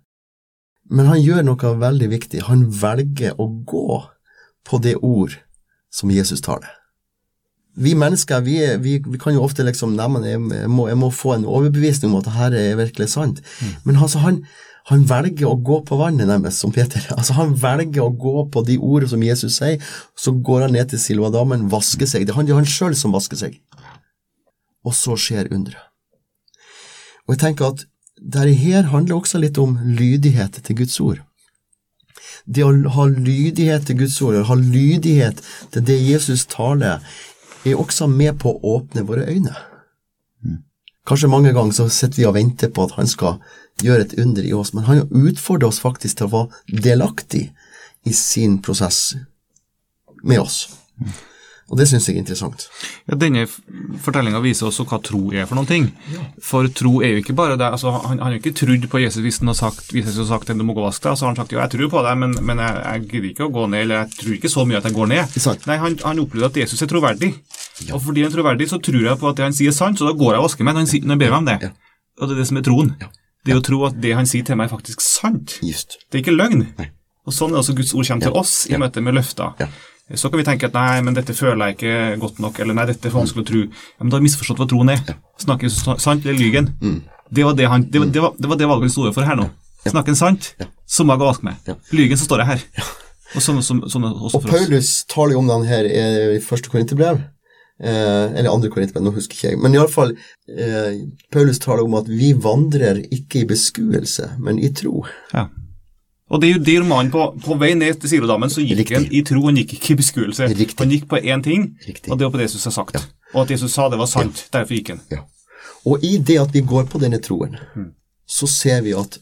Men 0.93 1.09
han 1.09 1.23
gjør 1.23 1.43
noe 1.47 1.73
veldig 1.81 2.09
viktig. 2.13 2.45
Han 2.49 2.69
velger 2.69 3.41
å 3.41 3.49
gå 3.65 4.03
på 4.69 4.79
det 4.85 4.99
ord 5.01 5.39
som 5.93 6.13
Jesus 6.13 6.45
taler. 6.45 6.82
Vi 7.75 7.95
mennesker 7.97 8.43
vi, 8.45 8.59
vi, 8.85 8.99
vi 9.01 9.19
kan 9.21 9.33
jo 9.33 9.45
ofte 9.47 9.65
liksom 9.65 9.95
Nei, 9.97 10.09
men 10.13 10.27
jeg, 10.29 10.41
må, 10.69 10.89
jeg 10.91 10.99
må 11.01 11.09
få 11.15 11.37
en 11.39 11.49
overbevisning 11.49 12.13
om 12.13 12.21
at 12.21 12.29
dette 12.29 12.61
er 12.61 12.77
virkelig 12.81 13.09
sant. 13.15 13.41
Men 13.87 13.97
altså, 13.97 14.21
han, 14.25 14.43
han 14.91 15.07
velger 15.09 15.49
å 15.49 15.57
gå 15.57 15.79
på 15.89 15.97
vannet, 16.01 16.29
nærmest, 16.29 16.61
som 16.61 16.75
Peter. 16.75 17.05
Altså, 17.17 17.37
han 17.39 17.55
velger 17.59 18.05
å 18.05 18.11
gå 18.11 18.47
på 18.53 18.65
de 18.69 18.77
ordene 18.79 19.13
som 19.15 19.25
Jesus 19.25 19.57
sier. 19.61 19.81
Så 20.19 20.35
går 20.45 20.67
han 20.67 20.77
ned 20.77 20.93
til 20.93 21.01
Siloadamen, 21.01 21.69
vasker 21.73 22.09
seg. 22.09 22.27
Det 22.27 22.35
er 22.35 22.41
han, 22.41 22.49
det 22.49 22.57
er 22.57 22.61
han 22.61 22.69
sjøl 22.69 22.99
som 22.99 23.15
vasker 23.17 23.41
seg. 23.41 23.57
Og 24.85 24.97
så 24.99 25.17
skjer 25.17 25.53
underet. 25.55 25.89
Og 27.29 27.37
jeg 27.37 27.45
tenker 27.45 27.71
at 27.71 27.85
dette 28.23 28.55
her 28.59 28.89
handler 28.91 29.21
også 29.21 29.39
litt 29.43 29.59
om 29.59 29.77
lydighet 29.99 30.59
til 30.67 30.83
Guds 30.83 30.99
ord. 31.03 31.23
Det 32.47 32.65
å 32.67 32.73
ha 32.97 33.05
lydighet 33.07 33.87
til 33.87 34.01
Guds 34.03 34.17
ord, 34.23 34.41
å 34.41 34.49
ha 34.49 34.57
lydighet 34.59 35.39
til 35.75 35.85
det 35.87 35.99
Jesus 36.03 36.45
taler, 36.51 37.03
er 37.65 37.79
også 37.79 38.09
med 38.11 38.39
på 38.43 38.53
å 38.53 38.77
åpne 38.77 39.05
våre 39.07 39.27
øyne. 39.31 39.55
Kanskje 41.07 41.31
mange 41.31 41.53
ganger 41.55 41.75
så 41.75 41.89
sitter 41.91 42.21
vi 42.21 42.27
og 42.29 42.37
venter 42.37 42.71
på 42.71 42.85
at 42.87 42.95
han 42.95 43.11
skal 43.11 43.41
gjøre 43.83 44.07
et 44.07 44.15
under 44.23 44.47
i 44.47 44.53
oss, 44.55 44.71
men 44.75 44.87
han 44.87 45.09
utfordrer 45.11 45.69
oss 45.69 45.81
faktisk 45.83 46.21
til 46.21 46.29
å 46.29 46.33
være 46.37 46.83
delaktig 46.85 47.49
i 48.07 48.15
sin 48.15 48.61
prosess 48.63 49.17
med 50.23 50.43
oss. 50.43 50.69
Og 51.73 51.79
det 51.81 51.87
syns 51.89 52.05
jeg 52.05 52.19
er 52.19 52.21
interessant. 52.21 52.67
Ja, 53.09 53.17
Denne 53.17 53.47
fortellinga 54.05 54.43
viser 54.45 54.67
også 54.69 54.85
hva 54.85 54.99
tro 55.01 55.23
er 55.33 55.47
for 55.49 55.57
noen 55.57 55.69
ting. 55.71 55.87
For 56.45 56.67
tro 56.69 56.99
er 57.01 57.15
jo 57.15 57.23
ikke 57.23 57.33
bare 57.39 57.57
det 57.57 57.65
altså, 57.65 57.91
Han 57.95 58.19
han 58.19 58.27
har 58.27 58.35
jo 58.35 58.41
ikke 58.43 58.53
trodd 58.61 58.85
på 58.93 59.01
Jesus 59.01 59.23
hvis 59.25 59.39
han 59.41 59.49
har 59.49 59.57
sagt, 59.57 59.89
hvis 59.95 60.05
Jesus 60.05 60.29
har 60.29 60.37
sagt 60.39 60.51
at 60.53 60.59
du 60.61 60.65
må 60.69 60.75
gå 60.77 60.83
og 60.85 60.91
vaske 60.91 61.09
deg. 61.09 61.17
Så 61.17 61.25
har 61.25 61.33
han 61.33 61.41
sagt 61.41 61.55
jo, 61.57 61.61
jeg 61.63 61.73
tror 61.73 61.89
på 61.95 62.03
deg, 62.05 62.19
men, 62.21 62.37
men 62.45 62.61
jeg, 62.61 62.77
jeg 62.85 63.07
gidder 63.15 63.29
ikke 63.31 63.47
å 63.49 63.55
gå 63.57 63.65
ned, 63.73 63.87
eller 63.87 64.03
jeg 64.03 64.19
tror 64.21 64.35
ikke 64.37 64.53
så 64.53 64.67
mye 64.69 64.79
at 64.83 64.91
jeg 64.91 64.97
går 64.99 65.11
ned. 65.15 65.39
Sant? 65.49 65.65
Nei, 65.71 65.79
Han, 65.81 65.97
han 66.05 66.21
opplevde 66.27 66.51
at 66.53 66.61
Jesus 66.67 66.83
er 66.85 66.93
troverdig. 66.93 67.33
Og 67.89 68.03
fordi 68.05 68.23
han 68.27 68.31
er 68.31 68.37
troverdig, 68.37 68.69
så 68.69 68.79
tror 68.85 69.03
jeg 69.09 69.19
på 69.25 69.33
at 69.33 69.41
det 69.41 69.49
han 69.49 69.57
sier 69.57 69.73
er 69.73 69.79
sant, 69.81 69.97
så 69.99 70.11
da 70.11 70.13
går 70.13 70.37
jeg 70.37 70.43
og 70.45 70.49
vasker 70.51 70.69
meg 70.69 70.77
når 70.77 70.85
han, 70.85 70.93
sier- 70.93 71.07
når 71.09 71.17
han 71.17 71.23
ber 71.25 71.33
meg 71.33 71.41
om 71.41 71.49
det. 71.49 71.59
Ja. 71.65 71.73
Og 72.21 72.29
det 72.29 72.37
er 72.37 72.43
det 72.45 72.49
som 72.53 72.61
er 72.61 72.67
troen. 72.69 72.93
Ja. 73.01 73.09
Det 73.43 73.57
er 73.57 73.59
å 73.59 73.65
tro 73.67 73.81
at 73.89 73.97
det 74.05 74.13
han 74.15 74.29
sier 74.29 74.45
til 74.47 74.61
meg, 74.61 74.69
er 74.69 74.77
faktisk 74.77 75.01
sant. 75.03 75.57
Just. 75.65 75.97
Det 76.13 76.21
er 76.21 76.27
ikke 76.27 76.37
løgn. 76.37 76.67
Nei. 76.79 76.91
Og 77.27 77.33
sånn 77.35 77.55
er 77.57 77.63
også 77.63 77.75
Guds 77.79 77.95
ord 77.97 78.07
kommer 78.07 78.29
til 78.29 78.37
oss 78.39 78.53
i 78.69 78.75
Ja. 78.77 78.79
møte 78.83 79.01
med 79.03 79.15
løfter. 79.17 79.57
Ja. 80.11 80.17
Så 80.19 80.29
kan 80.31 80.41
vi 80.43 80.45
tenke 80.45 80.67
at 80.69 80.75
nei, 80.77 81.01
men 81.07 81.15
dette 81.17 81.35
føler 81.37 81.71
jeg 81.71 81.77
ikke 81.79 82.21
godt 82.21 82.41
nok, 82.43 82.59
eller 82.61 82.75
nei, 82.77 82.87
dette 82.91 83.09
er 83.09 83.15
vanskelig 83.15 83.45
å 83.45 83.49
tro. 83.49 83.63
Ja, 83.69 84.01
men 84.03 84.11
da 84.11 84.17
har 84.19 84.23
vi 84.25 84.29
misforstått 84.29 84.61
hva 84.61 84.67
troen 84.69 84.91
er. 84.93 85.03
Snakker 85.41 85.71
sant 85.73 86.27
eller 86.27 86.39
lygen? 86.39 86.73
Mm. 86.83 86.99
Det, 87.33 87.45
var 87.47 87.55
det, 87.57 87.69
han, 87.71 87.87
det, 87.89 88.03
var, 88.03 88.11
det, 88.13 88.21
var, 88.25 88.35
det 88.39 88.51
var 88.51 88.61
det 88.61 88.69
valget 88.73 88.91
han 88.91 88.95
sto 88.97 89.13
for 89.15 89.29
her 89.29 89.39
nå. 89.39 89.49
Snakker 89.87 90.13
han 90.15 90.19
sant, 90.21 90.53
Ja. 90.61 90.67
så 90.87 91.07
må 91.07 91.15
jeg 91.15 91.23
gå 91.23 91.27
og 91.27 91.33
vaske 91.33 91.49
meg. 91.49 91.63
Ja. 91.71 91.79
Lygen, 91.97 92.19
så 92.21 92.29
står 92.29 92.43
jeg 92.45 92.51
her. 92.53 92.91
Og 93.33 93.41
sånn, 93.41 93.63
sånn, 93.65 93.81
sånn 93.89 94.05
Og. 94.11 94.35
Paulus 94.45 94.91
taler 95.09 95.33
jo 95.37 95.41
om 95.41 95.49
den 95.49 95.65
her 95.71 95.87
i 95.89 96.41
første 96.45 96.69
korinterbrev. 96.73 97.23
Eh, 97.83 98.27
eller 98.39 98.53
andre 98.53 98.69
korinterbrev, 98.71 99.07
nå 99.07 99.15
husker 99.17 99.35
ikke 99.39 99.49
jeg. 99.55 99.59
Men 99.63 99.75
iallfall, 99.75 100.13
eh, 100.53 101.01
Paulus 101.33 101.59
taler 101.63 101.83
om 101.87 101.97
at 101.99 102.11
vi 102.13 102.35
vandrer 102.37 103.01
ikke 103.09 103.41
i 103.41 103.49
beskuelse, 103.49 104.35
men 104.39 104.61
i 104.63 104.69
tro. 104.77 105.07
Ja. 105.33 105.49
Og 106.33 106.41
det 106.41 106.49
er 106.49 106.55
jo 106.57 106.63
der 106.65 106.85
mannen 106.89 107.11
på, 107.13 107.27
på 107.45 107.55
vei 107.61 107.75
ned 107.77 107.99
til 108.01 108.09
Silodammen, 108.09 108.49
så 108.51 108.63
gikk 108.65 108.79
Riktig. 108.79 108.97
han 108.97 109.07
i 109.13 109.21
tro, 109.29 109.43
han 109.51 109.57
gikk 109.61 109.75
ikke 109.77 109.91
i 109.93 109.97
beskuelse. 110.01 110.47
Riktig. 110.49 110.79
Han 110.81 110.91
gikk 110.95 111.05
på 111.11 111.19
én 111.21 111.43
ting, 111.45 111.67
Riktig. 111.87 112.09
og 112.11 112.19
det 112.19 112.25
var 112.25 112.31
på 112.33 112.39
det 112.41 112.47
Jesus 112.49 112.65
har 112.65 112.73
sagt. 112.73 112.97
Og 113.35 113.43
at 113.43 113.51
Jesus 113.53 113.73
sa 113.77 113.89
det 113.93 113.99
var 114.01 114.09
sant, 114.09 114.47
derfor 114.53 114.75
gikk 114.79 114.89
han. 114.95 115.01
Ja. 115.13 115.19
Og 115.85 116.01
i 116.05 116.17
det 116.19 116.39
at 116.41 116.55
vi 116.55 116.61
går 116.65 116.87
på 116.89 116.99
denne 117.03 117.19
troen, 117.21 117.57
Mm. 117.77 117.91
så 118.27 118.47
ser 118.49 118.81
vi 118.83 118.93
at 118.97 119.19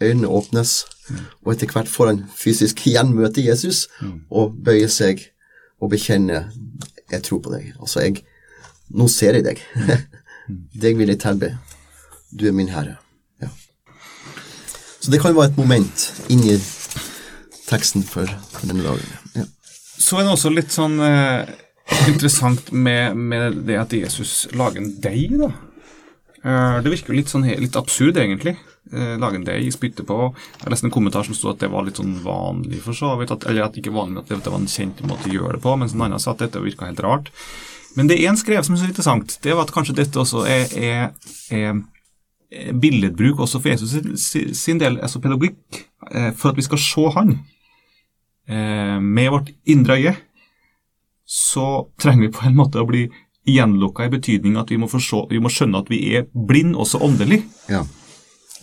øynene 0.00 0.28
åpnes, 0.28 0.84
og 1.44 1.52
etter 1.52 1.66
hvert 1.74 1.88
får 1.88 2.06
han 2.06 2.24
fysisk 2.36 2.86
igjen 2.86 3.12
møte 3.14 3.44
Jesus 3.44 3.88
Mm. 4.00 4.20
og 4.30 4.54
bøye 4.64 4.88
seg 4.88 5.20
og 5.80 5.90
bekjenne 5.90 6.48
'Jeg 7.10 7.22
tror 7.22 7.38
på 7.42 7.50
deg'. 7.50 7.72
Altså, 7.80 8.00
jeg 8.00 8.22
Nå 8.90 9.08
ser 9.08 9.32
jeg 9.34 9.44
deg. 9.44 9.58
Mm. 10.48 10.56
deg 10.80 10.96
vil 10.96 11.08
jeg 11.08 11.18
tilbe. 11.20 11.58
Du 12.40 12.48
er 12.48 12.52
min 12.52 12.68
herre. 12.68 12.96
Så 15.00 15.12
det 15.12 15.20
kan 15.22 15.34
være 15.36 15.52
et 15.52 15.58
moment 15.60 16.06
inni 16.28 16.58
teksten 17.70 18.04
for, 18.04 18.28
for 18.52 18.68
denne 18.68 18.84
dagen. 18.84 19.16
Ja. 19.36 19.46
Så 20.00 20.18
er 20.18 20.26
det 20.26 20.34
også 20.34 20.52
litt 20.52 20.72
sånn 20.74 20.98
eh, 21.04 21.48
interessant 22.10 22.70
med, 22.72 23.16
med 23.16 23.62
det 23.68 23.78
at 23.80 23.94
Jesus 23.96 24.48
lager 24.56 24.82
en 24.82 24.94
deig, 25.02 25.36
da. 25.40 25.50
Eh, 26.40 26.76
det 26.84 26.92
virker 26.92 27.12
jo 27.12 27.18
litt, 27.20 27.32
sånn, 27.32 27.46
litt 27.60 27.76
absurd, 27.78 28.20
egentlig. 28.20 28.56
Eh, 28.92 29.16
lage 29.20 29.40
en 29.40 29.46
deig, 29.46 29.68
spytte 29.74 30.04
på. 30.08 30.30
Jeg 30.62 30.72
leste 30.72 30.88
en 30.88 30.94
kommentar 30.94 31.26
som 31.26 31.36
stod 31.36 31.54
at 31.54 31.64
det 31.64 31.72
var 31.72 31.84
litt 31.86 32.00
sånn 32.00 32.16
vanlig, 32.24 32.80
for 32.84 32.96
så 32.96 33.14
vidt. 33.20 33.32
At, 33.34 33.46
eller 33.50 33.68
at 33.68 33.76
ikke 33.80 33.94
vanlig, 33.94 34.24
at 34.24 34.32
det, 34.32 34.40
var 34.48 34.60
en 34.60 34.70
kjent 34.70 35.02
måte 35.06 35.30
å 35.30 35.36
gjøre 35.36 35.58
det 35.58 35.64
på. 35.66 35.76
Mens 35.80 35.96
en 35.96 36.06
annen 36.06 36.22
sa 36.22 36.34
at 36.34 36.44
dette 36.44 36.64
virka 36.64 36.88
helt 36.88 37.04
rart. 37.04 37.32
Men 37.96 38.10
det 38.10 38.20
en 38.24 38.38
skrev 38.38 38.64
som 38.66 38.76
er 38.76 38.82
så 38.82 38.90
interessant. 38.90 39.36
Det 39.42 39.56
var 39.56 39.66
at 39.66 39.74
kanskje 39.74 39.98
dette 40.00 40.20
også 40.20 40.44
er, 40.48 40.68
er 40.78 41.08
er 41.50 41.80
billedbruk 42.80 43.38
også 43.44 43.60
for 43.62 43.68
Jesus 43.70 43.92
sin- 44.58 44.78
del, 44.80 44.98
altså 45.00 45.20
pedagogikk, 45.22 45.84
eh, 46.14 46.32
for 46.34 46.50
at 46.50 46.56
vi 46.56 46.62
skal 46.66 46.78
se 46.78 47.04
Han 47.14 47.38
eh, 48.48 48.98
med 49.00 49.30
vårt 49.30 49.50
indre 49.66 49.94
øye, 50.00 50.16
så 51.26 51.86
trenger 52.00 52.26
vi 52.26 52.32
på 52.34 52.46
en 52.48 52.56
måte 52.58 52.80
å 52.82 52.86
bli 52.88 53.04
gjenlukka 53.46 54.06
i 54.06 54.10
betydning 54.12 54.56
at 54.58 54.70
vi 54.70 54.76
må, 54.76 54.88
forstå, 54.90 55.28
vi 55.30 55.38
må 55.42 55.48
skjønne 55.50 55.78
at 55.78 55.88
vi 55.90 56.00
er 56.18 56.26
blind 56.34 56.74
også 56.74 56.98
åndelig, 57.06 57.44
ja. 57.70 57.84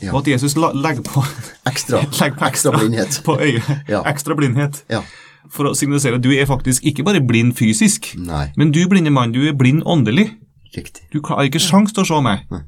Ja. 0.02 0.12
og 0.14 0.20
at 0.22 0.28
Jesus 0.34 0.56
legger 0.86 1.02
på, 1.08 1.24
Ekstra, 1.66 2.04
legger 2.04 2.36
på 2.38 2.46
ekstra 2.50 2.76
blindhet. 2.76 3.22
på 3.26 3.38
øyet, 3.40 3.72
Ja. 3.90 4.04
ekstra 4.12 4.36
blindhet, 4.36 4.84
Ja. 4.92 5.02
for 5.50 5.70
å 5.72 5.76
signalisere 5.76 6.20
at 6.20 6.22
du 6.28 6.32
er 6.36 6.46
faktisk 6.46 6.84
ikke 6.84 7.04
bare 7.08 7.22
blind 7.24 7.56
fysisk, 7.56 8.12
Nei, 8.20 8.50
men 8.58 8.72
du 8.76 8.84
blinde 8.92 9.10
mann, 9.16 9.32
du 9.32 9.46
er 9.48 9.54
blind 9.56 9.84
åndelig. 9.88 10.34
riktig. 10.76 11.08
Du 11.14 11.22
har 11.26 11.44
ikke 11.48 11.60
sjans 11.64 11.94
til 11.96 12.04
å 12.04 12.08
se 12.08 12.22
meg. 12.22 12.44
Nei. 12.52 12.62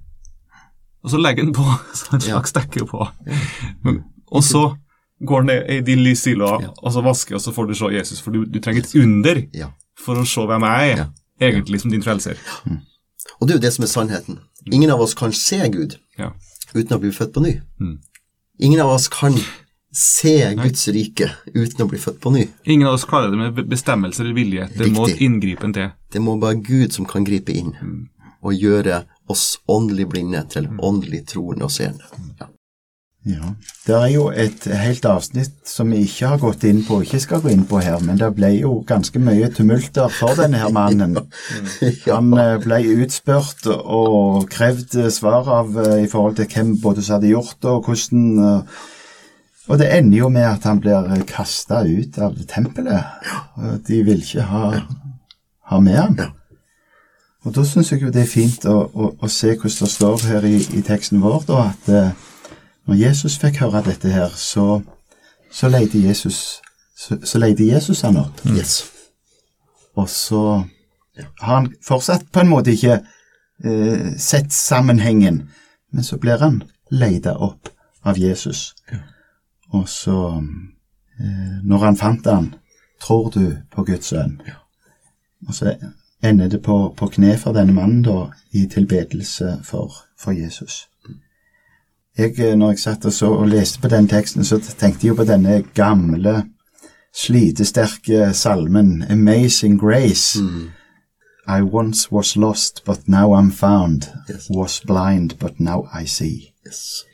Og 1.03 1.09
så 1.13 1.17
legger 1.21 1.43
han 1.45 1.53
på 1.53 1.63
så 1.95 2.13
Ja. 2.13 2.19
slags 2.41 2.51
dekke 2.53 2.85
på. 2.89 3.07
Og 4.31 4.43
så 4.43 4.75
går 5.27 5.35
han 5.41 5.45
ned 5.45 5.69
i 5.69 5.79
din 5.81 5.99
lysilo 6.03 6.49
Ja. 6.61 6.69
og 6.83 6.91
så 6.93 7.01
vasker, 7.03 7.35
og 7.35 7.41
så 7.41 7.51
får 7.51 7.67
du 7.67 7.73
se 7.75 7.85
Jesus, 7.95 8.21
for 8.21 8.31
du, 8.31 8.45
du 8.45 8.59
trenger 8.59 8.81
et 8.83 8.95
under 8.95 9.41
for 9.99 10.15
å 10.15 10.25
se 10.27 10.41
hvem 10.47 10.61
jeg 10.67 10.91
er. 10.97 11.05
Egentlig 11.41 11.79
som 11.81 11.91
din 11.91 12.03
frelser. 12.03 12.35
Og 13.39 13.47
det 13.47 13.53
er 13.53 13.57
jo 13.59 13.63
det 13.63 13.73
som 13.73 13.83
er 13.83 13.87
sannheten. 13.87 14.39
Ingen 14.71 14.89
av 14.91 14.99
oss 15.01 15.13
kan 15.15 15.31
se 15.31 15.59
Gud 15.71 15.95
uten 16.75 16.95
å 16.95 16.99
bli 16.99 17.11
født 17.15 17.31
på 17.33 17.41
ny. 17.41 17.53
Mm. 17.79 17.97
Ingen 18.59 18.79
av 18.83 18.89
oss 18.91 19.07
kan 19.07 19.37
se 19.95 20.33
Guds 20.59 20.83
rike 20.93 21.29
uten 21.55 21.85
å 21.85 21.87
bli 21.89 21.97
født 21.97 22.19
på 22.21 22.31
ny. 22.35 22.43
Ingen 22.67 22.87
av 22.87 22.93
oss 22.99 23.05
klarer 23.07 23.31
det 23.31 23.39
med 23.39 23.69
bestemmelser 23.71 24.25
eller 24.25 24.35
vilje. 24.35 24.67
Det 24.75 24.91
må 24.91 25.07
Riktig. 25.07 25.25
inngripen 25.25 25.73
til. 25.73 25.89
Det 26.11 26.21
må 26.21 26.35
bare 26.39 26.59
Gud 26.59 26.91
som 26.93 27.05
kan 27.09 27.23
gripe 27.25 27.55
inn 27.55 27.71
og 28.43 28.53
gjøre 28.53 29.05
oss 29.29 29.59
åndelig 29.69 30.09
blinde 30.11 30.45
til 30.49 30.69
åndelig 30.79 31.25
troende 31.33 31.69
og 31.69 31.75
seende. 31.75 32.07
Ja. 32.39 32.49
Ja. 33.27 33.49
Det 33.83 33.95
er 33.95 34.07
jo 34.13 34.27
et 34.31 34.63
helt 34.63 35.03
avsnitt 35.05 35.67
som 35.67 35.89
vi 35.91 36.05
ikke 36.05 36.29
har 36.31 36.39
gått 36.39 36.63
inn 36.67 36.79
på, 36.87 37.01
ikke 37.03 37.19
skal 37.19 37.41
gå 37.43 37.51
inn 37.51 37.65
på 37.67 37.81
her, 37.83 37.97
men 38.05 38.19
det 38.19 38.29
ble 38.37 38.53
jo 38.55 38.77
ganske 38.87 39.19
mye 39.19 39.49
tumulter 39.51 40.07
for 40.13 40.39
denne 40.39 40.61
her 40.61 40.71
mannen. 40.73 41.17
Han 42.07 42.31
eh, 42.39 42.55
ble 42.63 42.79
utspurt 43.03 43.67
og 43.73 44.47
krevd 44.53 44.95
svar 45.11 45.51
av 45.59 45.75
eh, 45.83 46.05
i 46.05 46.07
forhold 46.11 46.39
til 46.39 46.47
hvem 46.53 46.73
både 46.79 47.03
som 47.03 47.17
hadde 47.17 47.33
gjort 47.33 47.59
det, 47.59 47.75
og 47.75 47.89
hvordan 47.89 48.31
eh, 48.45 48.79
Og 49.69 49.77
det 49.77 49.91
ender 49.93 50.17
jo 50.17 50.27
med 50.33 50.47
at 50.49 50.63
han 50.65 50.79
blir 50.81 51.11
kasta 51.29 51.83
ut 51.85 52.15
av 52.17 52.39
tempelet. 52.49 53.27
Og 53.59 53.83
De 53.85 53.99
vil 54.01 54.23
ikke 54.23 54.47
ha, 54.49 54.79
ha 55.69 55.79
med 55.85 55.99
han. 55.99 56.38
Og 57.49 57.55
da 57.55 57.63
syns 57.65 57.89
jeg 57.89 58.03
jo 58.03 58.11
det 58.13 58.21
er 58.21 58.29
fint 58.29 58.65
å, 58.69 58.75
å, 58.93 59.07
å 59.25 59.27
se 59.33 59.55
hvordan 59.55 59.79
det 59.81 59.89
står 59.89 60.25
her 60.29 60.43
i, 60.45 60.57
i 60.77 60.81
teksten 60.85 61.17
vår, 61.23 61.39
da, 61.47 61.61
at 61.71 61.87
eh, 61.89 62.51
når 62.85 62.99
Jesus 62.99 63.39
fikk 63.41 63.63
høre 63.63 63.81
dette 63.87 64.11
her, 64.13 64.29
så, 64.37 64.83
så 65.49 65.71
leide 65.73 65.97
Jesus 65.97 66.59
så, 66.93 67.17
så 67.25 67.41
leide 67.41 67.65
Jesus 67.65 68.03
han 68.05 68.19
opp. 68.21 68.43
Yes. 68.53 68.83
Og 69.97 70.05
så 70.13 70.43
har 71.39 71.55
han 71.55 71.71
fortsatt 71.87 72.27
på 72.29 72.43
en 72.43 72.51
måte 72.51 72.75
ikke 72.75 72.99
eh, 72.99 74.11
sett 74.21 74.53
sammenhengen, 74.53 75.47
men 75.89 76.05
så 76.05 76.19
blir 76.21 76.37
han 76.43 76.61
leida 76.93 77.33
opp 77.33 77.73
av 78.05 78.21
Jesus. 78.21 78.75
Og 79.73 79.89
så, 79.89 80.19
eh, 81.17 81.57
når 81.65 81.87
han 81.87 81.97
fant 81.97 82.29
han, 82.29 82.53
tror 83.01 83.33
du 83.33 83.57
på 83.73 83.89
Guds 83.89 84.13
sønn? 84.13 84.37
Og 85.47 85.57
så 85.57 85.73
ender 86.23 86.47
det 86.47 86.63
på, 86.63 86.93
på 86.97 87.07
kne 87.07 87.37
for 87.37 87.55
denne 87.55 87.73
mannen 87.73 88.01
da, 88.03 88.29
i 88.51 88.65
tilbedelse 88.67 89.59
for, 89.63 89.93
for 90.19 90.31
Jesus. 90.31 90.87
Jeg, 92.17 92.39
eh, 92.39 92.55
når 92.57 92.73
jeg 92.73 92.79
satt 92.79 93.05
og, 93.05 93.13
så, 93.13 93.29
og 93.31 93.47
leste 93.47 93.79
på 93.79 93.87
den 93.87 94.07
teksten, 94.07 94.43
så 94.45 94.59
tenkte 94.59 95.05
jeg 95.05 95.13
jo 95.13 95.19
på 95.21 95.27
denne 95.29 95.61
gamle, 95.73 96.43
slitesterke 97.15 98.33
salmen 98.33 99.03
'Amazing 99.03 99.79
Grace'. 99.79 100.41
I 101.47 101.61
once 101.61 102.11
was 102.11 102.35
lost, 102.35 102.83
but 102.85 103.07
now 103.07 103.33
I'm 103.33 103.51
found. 103.51 104.11
Yes. 104.29 104.49
Was 104.49 104.81
blind, 104.85 105.39
but 105.39 105.59
now 105.59 105.87
I 106.01 106.05
see. 106.05 106.53
yes. 106.67 107.05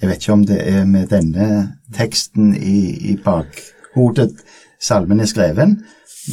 Jeg 0.00 0.08
vet 0.08 0.16
ikke 0.16 0.32
om 0.32 0.46
det 0.46 0.68
er 0.68 0.84
med 0.84 1.06
denne 1.06 1.76
teksten 1.94 2.54
i, 2.56 3.12
i 3.12 3.16
bakhodet 3.24 4.32
salmen 4.80 5.20
er 5.20 5.30
skreven, 5.30 5.84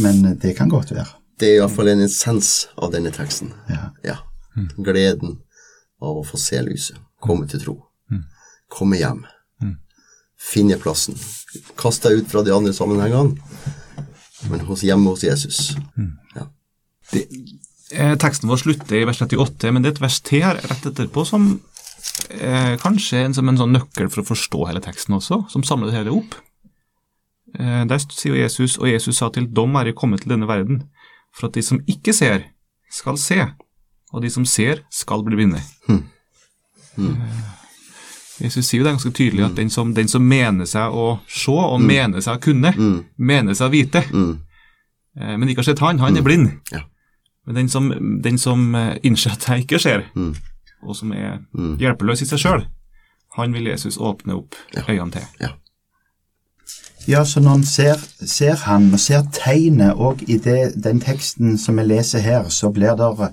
men 0.02 0.39
det 0.41 0.56
kan 0.58 0.69
godt 0.69 0.91
være. 0.95 1.18
Det 1.39 1.47
er 1.47 1.60
iallfall 1.62 1.93
en 1.93 2.04
essens 2.04 2.67
av 2.75 2.91
denne 2.91 3.12
teksten. 3.15 3.54
Ja. 3.71 3.89
Ja. 4.04 4.17
Gleden 4.78 5.38
av 6.04 6.19
å 6.19 6.25
få 6.28 6.39
se 6.39 6.60
lyset, 6.63 6.99
komme 7.23 7.47
til 7.47 7.62
tro, 7.63 7.75
komme 8.71 8.99
hjem, 8.99 9.23
finne 10.39 10.80
plassen. 10.80 11.17
Kast 11.80 12.04
deg 12.06 12.21
ut 12.21 12.32
fra 12.32 12.43
de 12.43 12.54
andre 12.56 12.73
sammenhengene, 12.75 13.39
men 14.49 14.67
hos, 14.67 14.84
hjemme 14.88 15.12
hos 15.12 15.23
Jesus. 15.23 15.73
Ja. 16.36 16.47
Det, 17.12 17.25
eh, 17.91 18.15
teksten 18.19 18.49
vår 18.52 18.63
slutter 18.63 18.99
i 18.99 19.08
vers 19.08 19.21
38, 19.21 19.73
men 19.73 19.84
det 19.84 19.91
er 19.91 19.97
et 19.97 20.04
vers 20.06 20.19
til 20.23 20.45
her 20.45 20.60
rett 20.60 20.88
etterpå 20.91 21.25
som 21.28 21.49
eh, 22.30 22.75
kanskje 22.80 23.19
er 23.19 23.28
en, 23.28 23.36
som 23.36 23.49
en 23.49 23.60
sånn 23.60 23.75
nøkkel 23.75 24.12
for 24.12 24.23
å 24.23 24.30
forstå 24.30 24.67
hele 24.69 24.84
teksten 24.86 25.17
også, 25.17 25.43
som 25.52 25.65
samler 25.67 25.91
det 25.91 25.99
hele 25.99 26.15
opp. 26.15 26.38
Eh, 27.58 27.84
der 27.89 28.04
sier 28.06 28.38
Jesus, 28.39 28.78
og 28.80 28.91
Jesus 28.91 29.19
sa 29.19 29.32
til 29.34 29.49
dom 29.52 29.75
er 29.80 29.91
jeg 29.91 29.99
kommet 29.99 30.23
til 30.23 30.36
denne 30.36 30.49
verden, 30.49 30.86
for 31.39 31.47
at 31.47 31.56
de 31.56 31.63
som 31.63 31.80
ikke 31.88 32.13
ser, 32.13 32.43
skal 32.91 33.17
se, 33.21 33.39
og 34.12 34.23
de 34.25 34.30
som 34.34 34.45
ser, 34.45 34.84
skal 34.91 35.23
bli 35.23 35.38
blinde. 35.39 35.62
Eh, 36.99 37.39
Jesus 38.39 38.67
sier 38.67 38.80
jo 38.80 38.86
det 38.86 38.91
er 38.91 38.97
ganske 38.97 39.15
tydelig 39.15 39.43
at 39.45 39.56
den 39.56 39.69
som, 39.71 39.93
den 39.95 40.08
som 40.08 40.23
mener 40.23 40.67
seg 40.67 40.95
å 40.95 41.19
se, 41.28 41.52
og 41.52 41.82
mener 41.84 42.23
seg 42.23 42.39
å 42.39 42.43
kunne, 42.43 42.73
mener 43.17 43.56
seg 43.56 43.67
å 43.67 43.73
vite, 43.73 44.04
eh, 44.04 45.36
men 45.38 45.49
ikke 45.49 45.63
har 45.63 45.69
sett 45.71 45.84
han, 45.84 45.99
han 45.99 46.17
er 46.17 46.25
blind. 46.25 46.52
Ja. 46.71 46.84
Men 47.47 47.56
den 47.63 47.69
som, 47.71 47.89
den 48.23 48.38
som 48.38 48.75
eh, 48.75 48.97
innser 49.04 49.36
at 49.36 49.47
jeg 49.47 49.65
ikke 49.65 49.80
ser, 49.80 50.06
og 50.84 50.95
som 50.95 51.12
er 51.15 51.41
hjelpeløs 51.80 52.21
i 52.23 52.30
seg 52.30 52.39
sjøl, 52.43 52.67
han 53.36 53.54
vil 53.54 53.67
Jesus 53.67 53.97
åpne 53.97 54.36
opp 54.39 54.56
øynene 54.88 55.12
til. 55.12 55.28
Ja. 55.39 55.54
Ja, 57.10 57.26
så 57.26 57.39
når 57.39 57.54
en 57.54 57.63
ser, 57.65 57.95
ser 58.26 58.56
han 58.56 58.91
og 58.93 59.00
ser 59.00 59.24
tegnet 59.34 59.98
òg 59.98 60.19
i 60.30 60.36
det, 60.38 60.76
den 60.84 61.00
teksten 61.02 61.56
som 61.58 61.80
vi 61.82 61.88
leser 61.88 62.22
her, 62.22 62.50
så 62.54 62.69
blir 62.69 62.93
det 63.00 63.32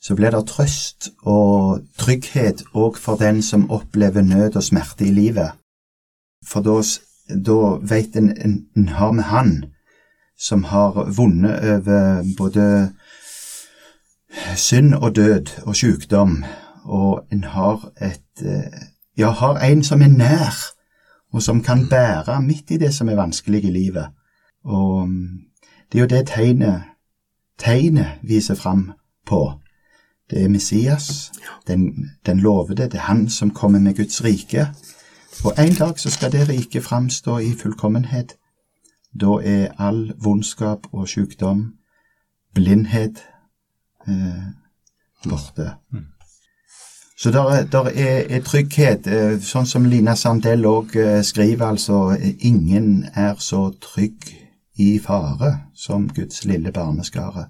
så 0.00 0.14
blir 0.14 0.30
det 0.30 0.44
trøst 0.46 1.08
og 1.26 1.80
trygghet 1.98 2.62
òg 2.74 3.00
for 3.02 3.18
den 3.18 3.42
som 3.42 3.70
opplever 3.74 4.22
nød 4.22 4.56
og 4.56 4.62
smerte 4.62 5.08
i 5.08 5.10
livet. 5.10 5.50
For 6.46 6.62
da, 6.62 6.78
da 7.34 7.58
en 8.20 8.30
en 8.44 8.66
en 8.76 8.88
har 8.88 9.12
med 9.12 9.24
Han 9.24 9.64
som 10.38 10.64
har 10.64 11.10
vunnet 11.16 11.58
over 11.74 12.22
både 12.38 12.92
synd 14.56 14.94
og 14.94 15.16
død 15.16 15.66
og 15.66 15.76
sykdom, 15.76 16.44
og 16.84 17.26
en 17.32 17.44
har 17.44 17.90
et 18.00 18.46
eh, 18.46 18.82
Ja, 19.18 19.30
har 19.30 19.58
en 19.58 19.84
som 19.84 20.02
er 20.02 20.08
nær, 20.08 20.54
og 21.32 21.42
som 21.42 21.62
kan 21.62 21.88
bære 21.88 22.42
midt 22.42 22.70
i 22.70 22.76
det 22.76 22.94
som 22.94 23.08
er 23.08 23.14
vanskelig 23.14 23.64
i 23.64 23.70
livet. 23.70 24.06
Og 24.64 25.08
mm, 25.08 25.38
det 25.92 25.98
er 25.98 26.00
jo 26.00 26.06
det 26.06 26.26
tegnet, 26.26 26.82
tegnet 27.58 28.18
viser 28.22 28.54
fram 28.54 28.92
på. 29.26 29.52
Det 30.30 30.44
er 30.44 30.48
Messias, 30.48 31.32
den, 31.66 32.10
den 32.26 32.40
lovede, 32.40 32.82
det 32.82 32.94
er 32.94 32.98
han 32.98 33.28
som 33.28 33.50
kommer 33.50 33.78
med 33.78 33.96
Guds 33.96 34.24
rike. 34.24 34.68
Og 35.44 35.52
en 35.58 35.72
dag 35.72 35.98
så 35.98 36.10
skal 36.10 36.32
det 36.32 36.48
riket 36.48 36.84
framstå 36.84 37.38
i 37.38 37.52
fullkommenhet. 37.62 38.36
Da 39.20 39.26
er 39.44 39.68
all 39.78 40.12
vondskap 40.24 40.86
og 40.92 41.08
sykdom, 41.08 41.74
blindhet, 42.54 43.18
eh, 44.08 44.44
borte. 45.28 45.72
Så 47.18 47.30
der, 47.34 47.48
er- 47.50 47.64
der 47.66 47.84
er, 47.90 48.18
er 48.30 48.40
trygghet, 48.46 49.06
eh, 49.10 49.38
sånn 49.42 49.66
som 49.66 49.84
Lina 49.90 50.14
Sandell 50.14 50.62
òg 50.70 50.92
skriver, 51.26 51.66
altså 51.72 52.12
eh, 52.14 52.36
ingen 52.46 53.08
er 53.14 53.34
så 53.42 53.72
trygg 53.82 54.28
i 54.78 54.98
fare 55.02 55.56
som 55.74 56.06
Guds 56.14 56.44
lille 56.46 56.70
barneskare. 56.72 57.48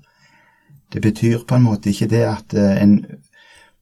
Det 0.93 1.03
betyr 1.05 1.43
på 1.49 1.59
en 1.59 1.67
måte 1.67 1.91
ikke 1.93 2.09
det 2.09 2.23
at 2.25 2.55
eh, 2.57 2.81
en 2.83 2.95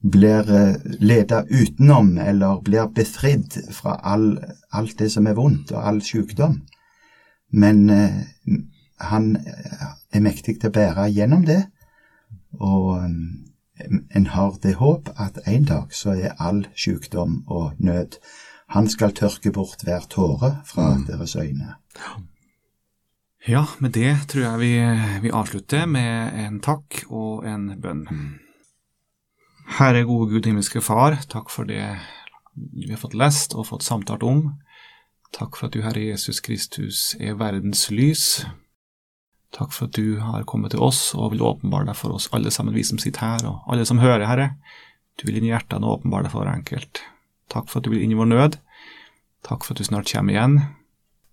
blir 0.02 0.50
eh, 0.50 0.74
leda 1.00 1.44
utenom 1.50 2.16
eller 2.18 2.58
blir 2.66 2.90
befridd 2.94 3.54
fra 3.72 3.94
all, 4.02 4.32
alt 4.72 4.98
det 4.98 5.12
som 5.14 5.26
er 5.30 5.38
vondt 5.38 5.70
og 5.72 5.86
all 5.86 6.02
sykdom. 6.02 6.60
Men 7.52 7.86
eh, 7.90 8.24
han 9.06 9.36
er 10.12 10.20
mektig 10.24 10.58
til 10.60 10.72
å 10.72 10.74
bære 10.80 11.06
gjennom 11.14 11.46
det, 11.46 11.62
og 12.58 12.96
eh, 13.04 13.14
en 14.14 14.26
har 14.26 14.56
det 14.62 14.74
håp 14.80 15.08
at 15.20 15.38
en 15.46 15.64
dag 15.64 15.92
så 15.94 16.14
er 16.16 16.36
all 16.40 16.66
sykdom 16.76 17.42
og 17.46 17.74
nød 17.78 18.18
Han 18.68 18.88
skal 18.88 19.14
tørke 19.14 19.52
bort 19.52 19.84
hver 19.86 20.08
tåre 20.10 20.56
fra 20.66 20.96
deres 21.06 21.36
øyne. 21.36 21.76
Ja, 23.48 23.62
med 23.78 23.90
det 23.94 24.16
tror 24.28 24.42
jeg 24.42 24.58
vi, 24.58 24.72
vi 25.22 25.30
avslutter 25.30 25.86
med 25.86 26.34
en 26.34 26.58
takk 26.60 27.04
og 27.06 27.46
en 27.46 27.80
bønn. 27.80 28.08
Herre 29.78 30.02
gode 30.02 30.32
Gud, 30.32 30.46
himmelske 30.46 30.82
Far, 30.82 31.20
takk 31.30 31.50
for 31.50 31.64
det 31.64 31.84
vi 32.56 32.90
har 32.90 32.98
fått 32.98 33.14
lest 33.14 33.54
og 33.54 33.68
fått 33.70 33.86
samtalt 33.86 34.22
om. 34.26 34.56
Takk 35.36 35.56
for 35.58 35.68
at 35.68 35.74
du, 35.74 35.82
Herre 35.84 36.02
Jesus 36.08 36.40
Kristus, 36.40 37.14
er 37.20 37.38
verdens 37.38 37.86
lys. 37.90 38.46
Takk 39.56 39.72
for 39.72 39.88
at 39.88 39.96
du 39.96 40.18
har 40.20 40.44
kommet 40.48 40.74
til 40.74 40.82
oss 40.84 41.14
og 41.16 41.32
vil 41.32 41.44
åpenbare 41.46 41.88
deg 41.88 41.96
for 41.96 42.16
oss 42.16 42.28
alle 42.36 42.52
sammen, 42.52 42.76
vi 42.76 42.84
som 42.84 43.00
sitter 43.00 43.24
her, 43.24 43.46
og 43.48 43.72
alle 43.72 43.86
som 43.88 44.02
hører, 44.02 44.26
Herre. 44.28 44.48
Du 45.16 45.24
vil 45.28 45.38
inn 45.38 45.48
i 45.48 45.52
hjertene 45.54 45.88
og 45.88 46.02
åpenbare 46.02 46.26
deg 46.26 46.34
for 46.34 46.44
hver 46.44 46.52
enkelt. 46.52 47.00
Takk 47.52 47.70
for 47.70 47.80
at 47.80 47.86
du 47.86 47.94
vil 47.94 48.02
inn 48.04 48.12
i 48.12 48.18
vår 48.18 48.28
nød. 48.28 48.58
Takk 49.46 49.64
for 49.64 49.72
at 49.72 49.80
du 49.80 49.88
snart 49.88 50.10
kommer 50.12 50.36
igjen. 50.36 50.58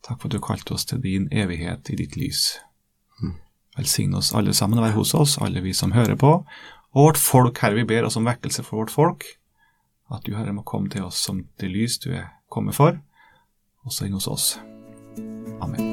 Takk 0.08 0.22
for 0.22 0.30
at 0.30 0.38
du 0.38 0.44
kalte 0.44 0.78
oss 0.78 0.88
til 0.88 1.04
din 1.04 1.28
evighet 1.36 1.92
i 1.92 2.00
ditt 2.00 2.16
lys. 2.20 2.54
Velsigne 3.78 4.20
oss 4.20 4.34
alle 4.38 4.54
sammen 4.54 4.80
og 4.80 4.86
være 4.86 4.98
hos 5.00 5.14
oss, 5.18 5.38
alle 5.42 5.64
vi 5.66 5.74
som 5.74 5.96
hører 5.96 6.16
på, 6.20 6.34
og 6.94 7.08
vårt 7.08 7.18
folk, 7.18 7.58
Herre, 7.64 7.80
vi 7.82 7.88
ber 7.90 8.06
oss 8.06 8.20
om 8.20 8.28
vekkelse 8.28 8.66
for 8.68 8.84
vårt 8.84 8.94
folk, 8.94 9.26
at 10.14 10.28
du, 10.28 10.36
Herre, 10.38 10.54
må 10.54 10.62
komme 10.68 10.94
til 10.94 11.08
oss 11.08 11.24
som 11.26 11.42
det 11.62 11.72
lys 11.74 11.98
du 12.04 12.12
er 12.14 12.30
kommet 12.54 12.78
for, 12.78 13.00
også 13.88 14.06
inn 14.06 14.20
hos 14.20 14.30
oss. 14.30 14.54
Amen. 15.64 15.93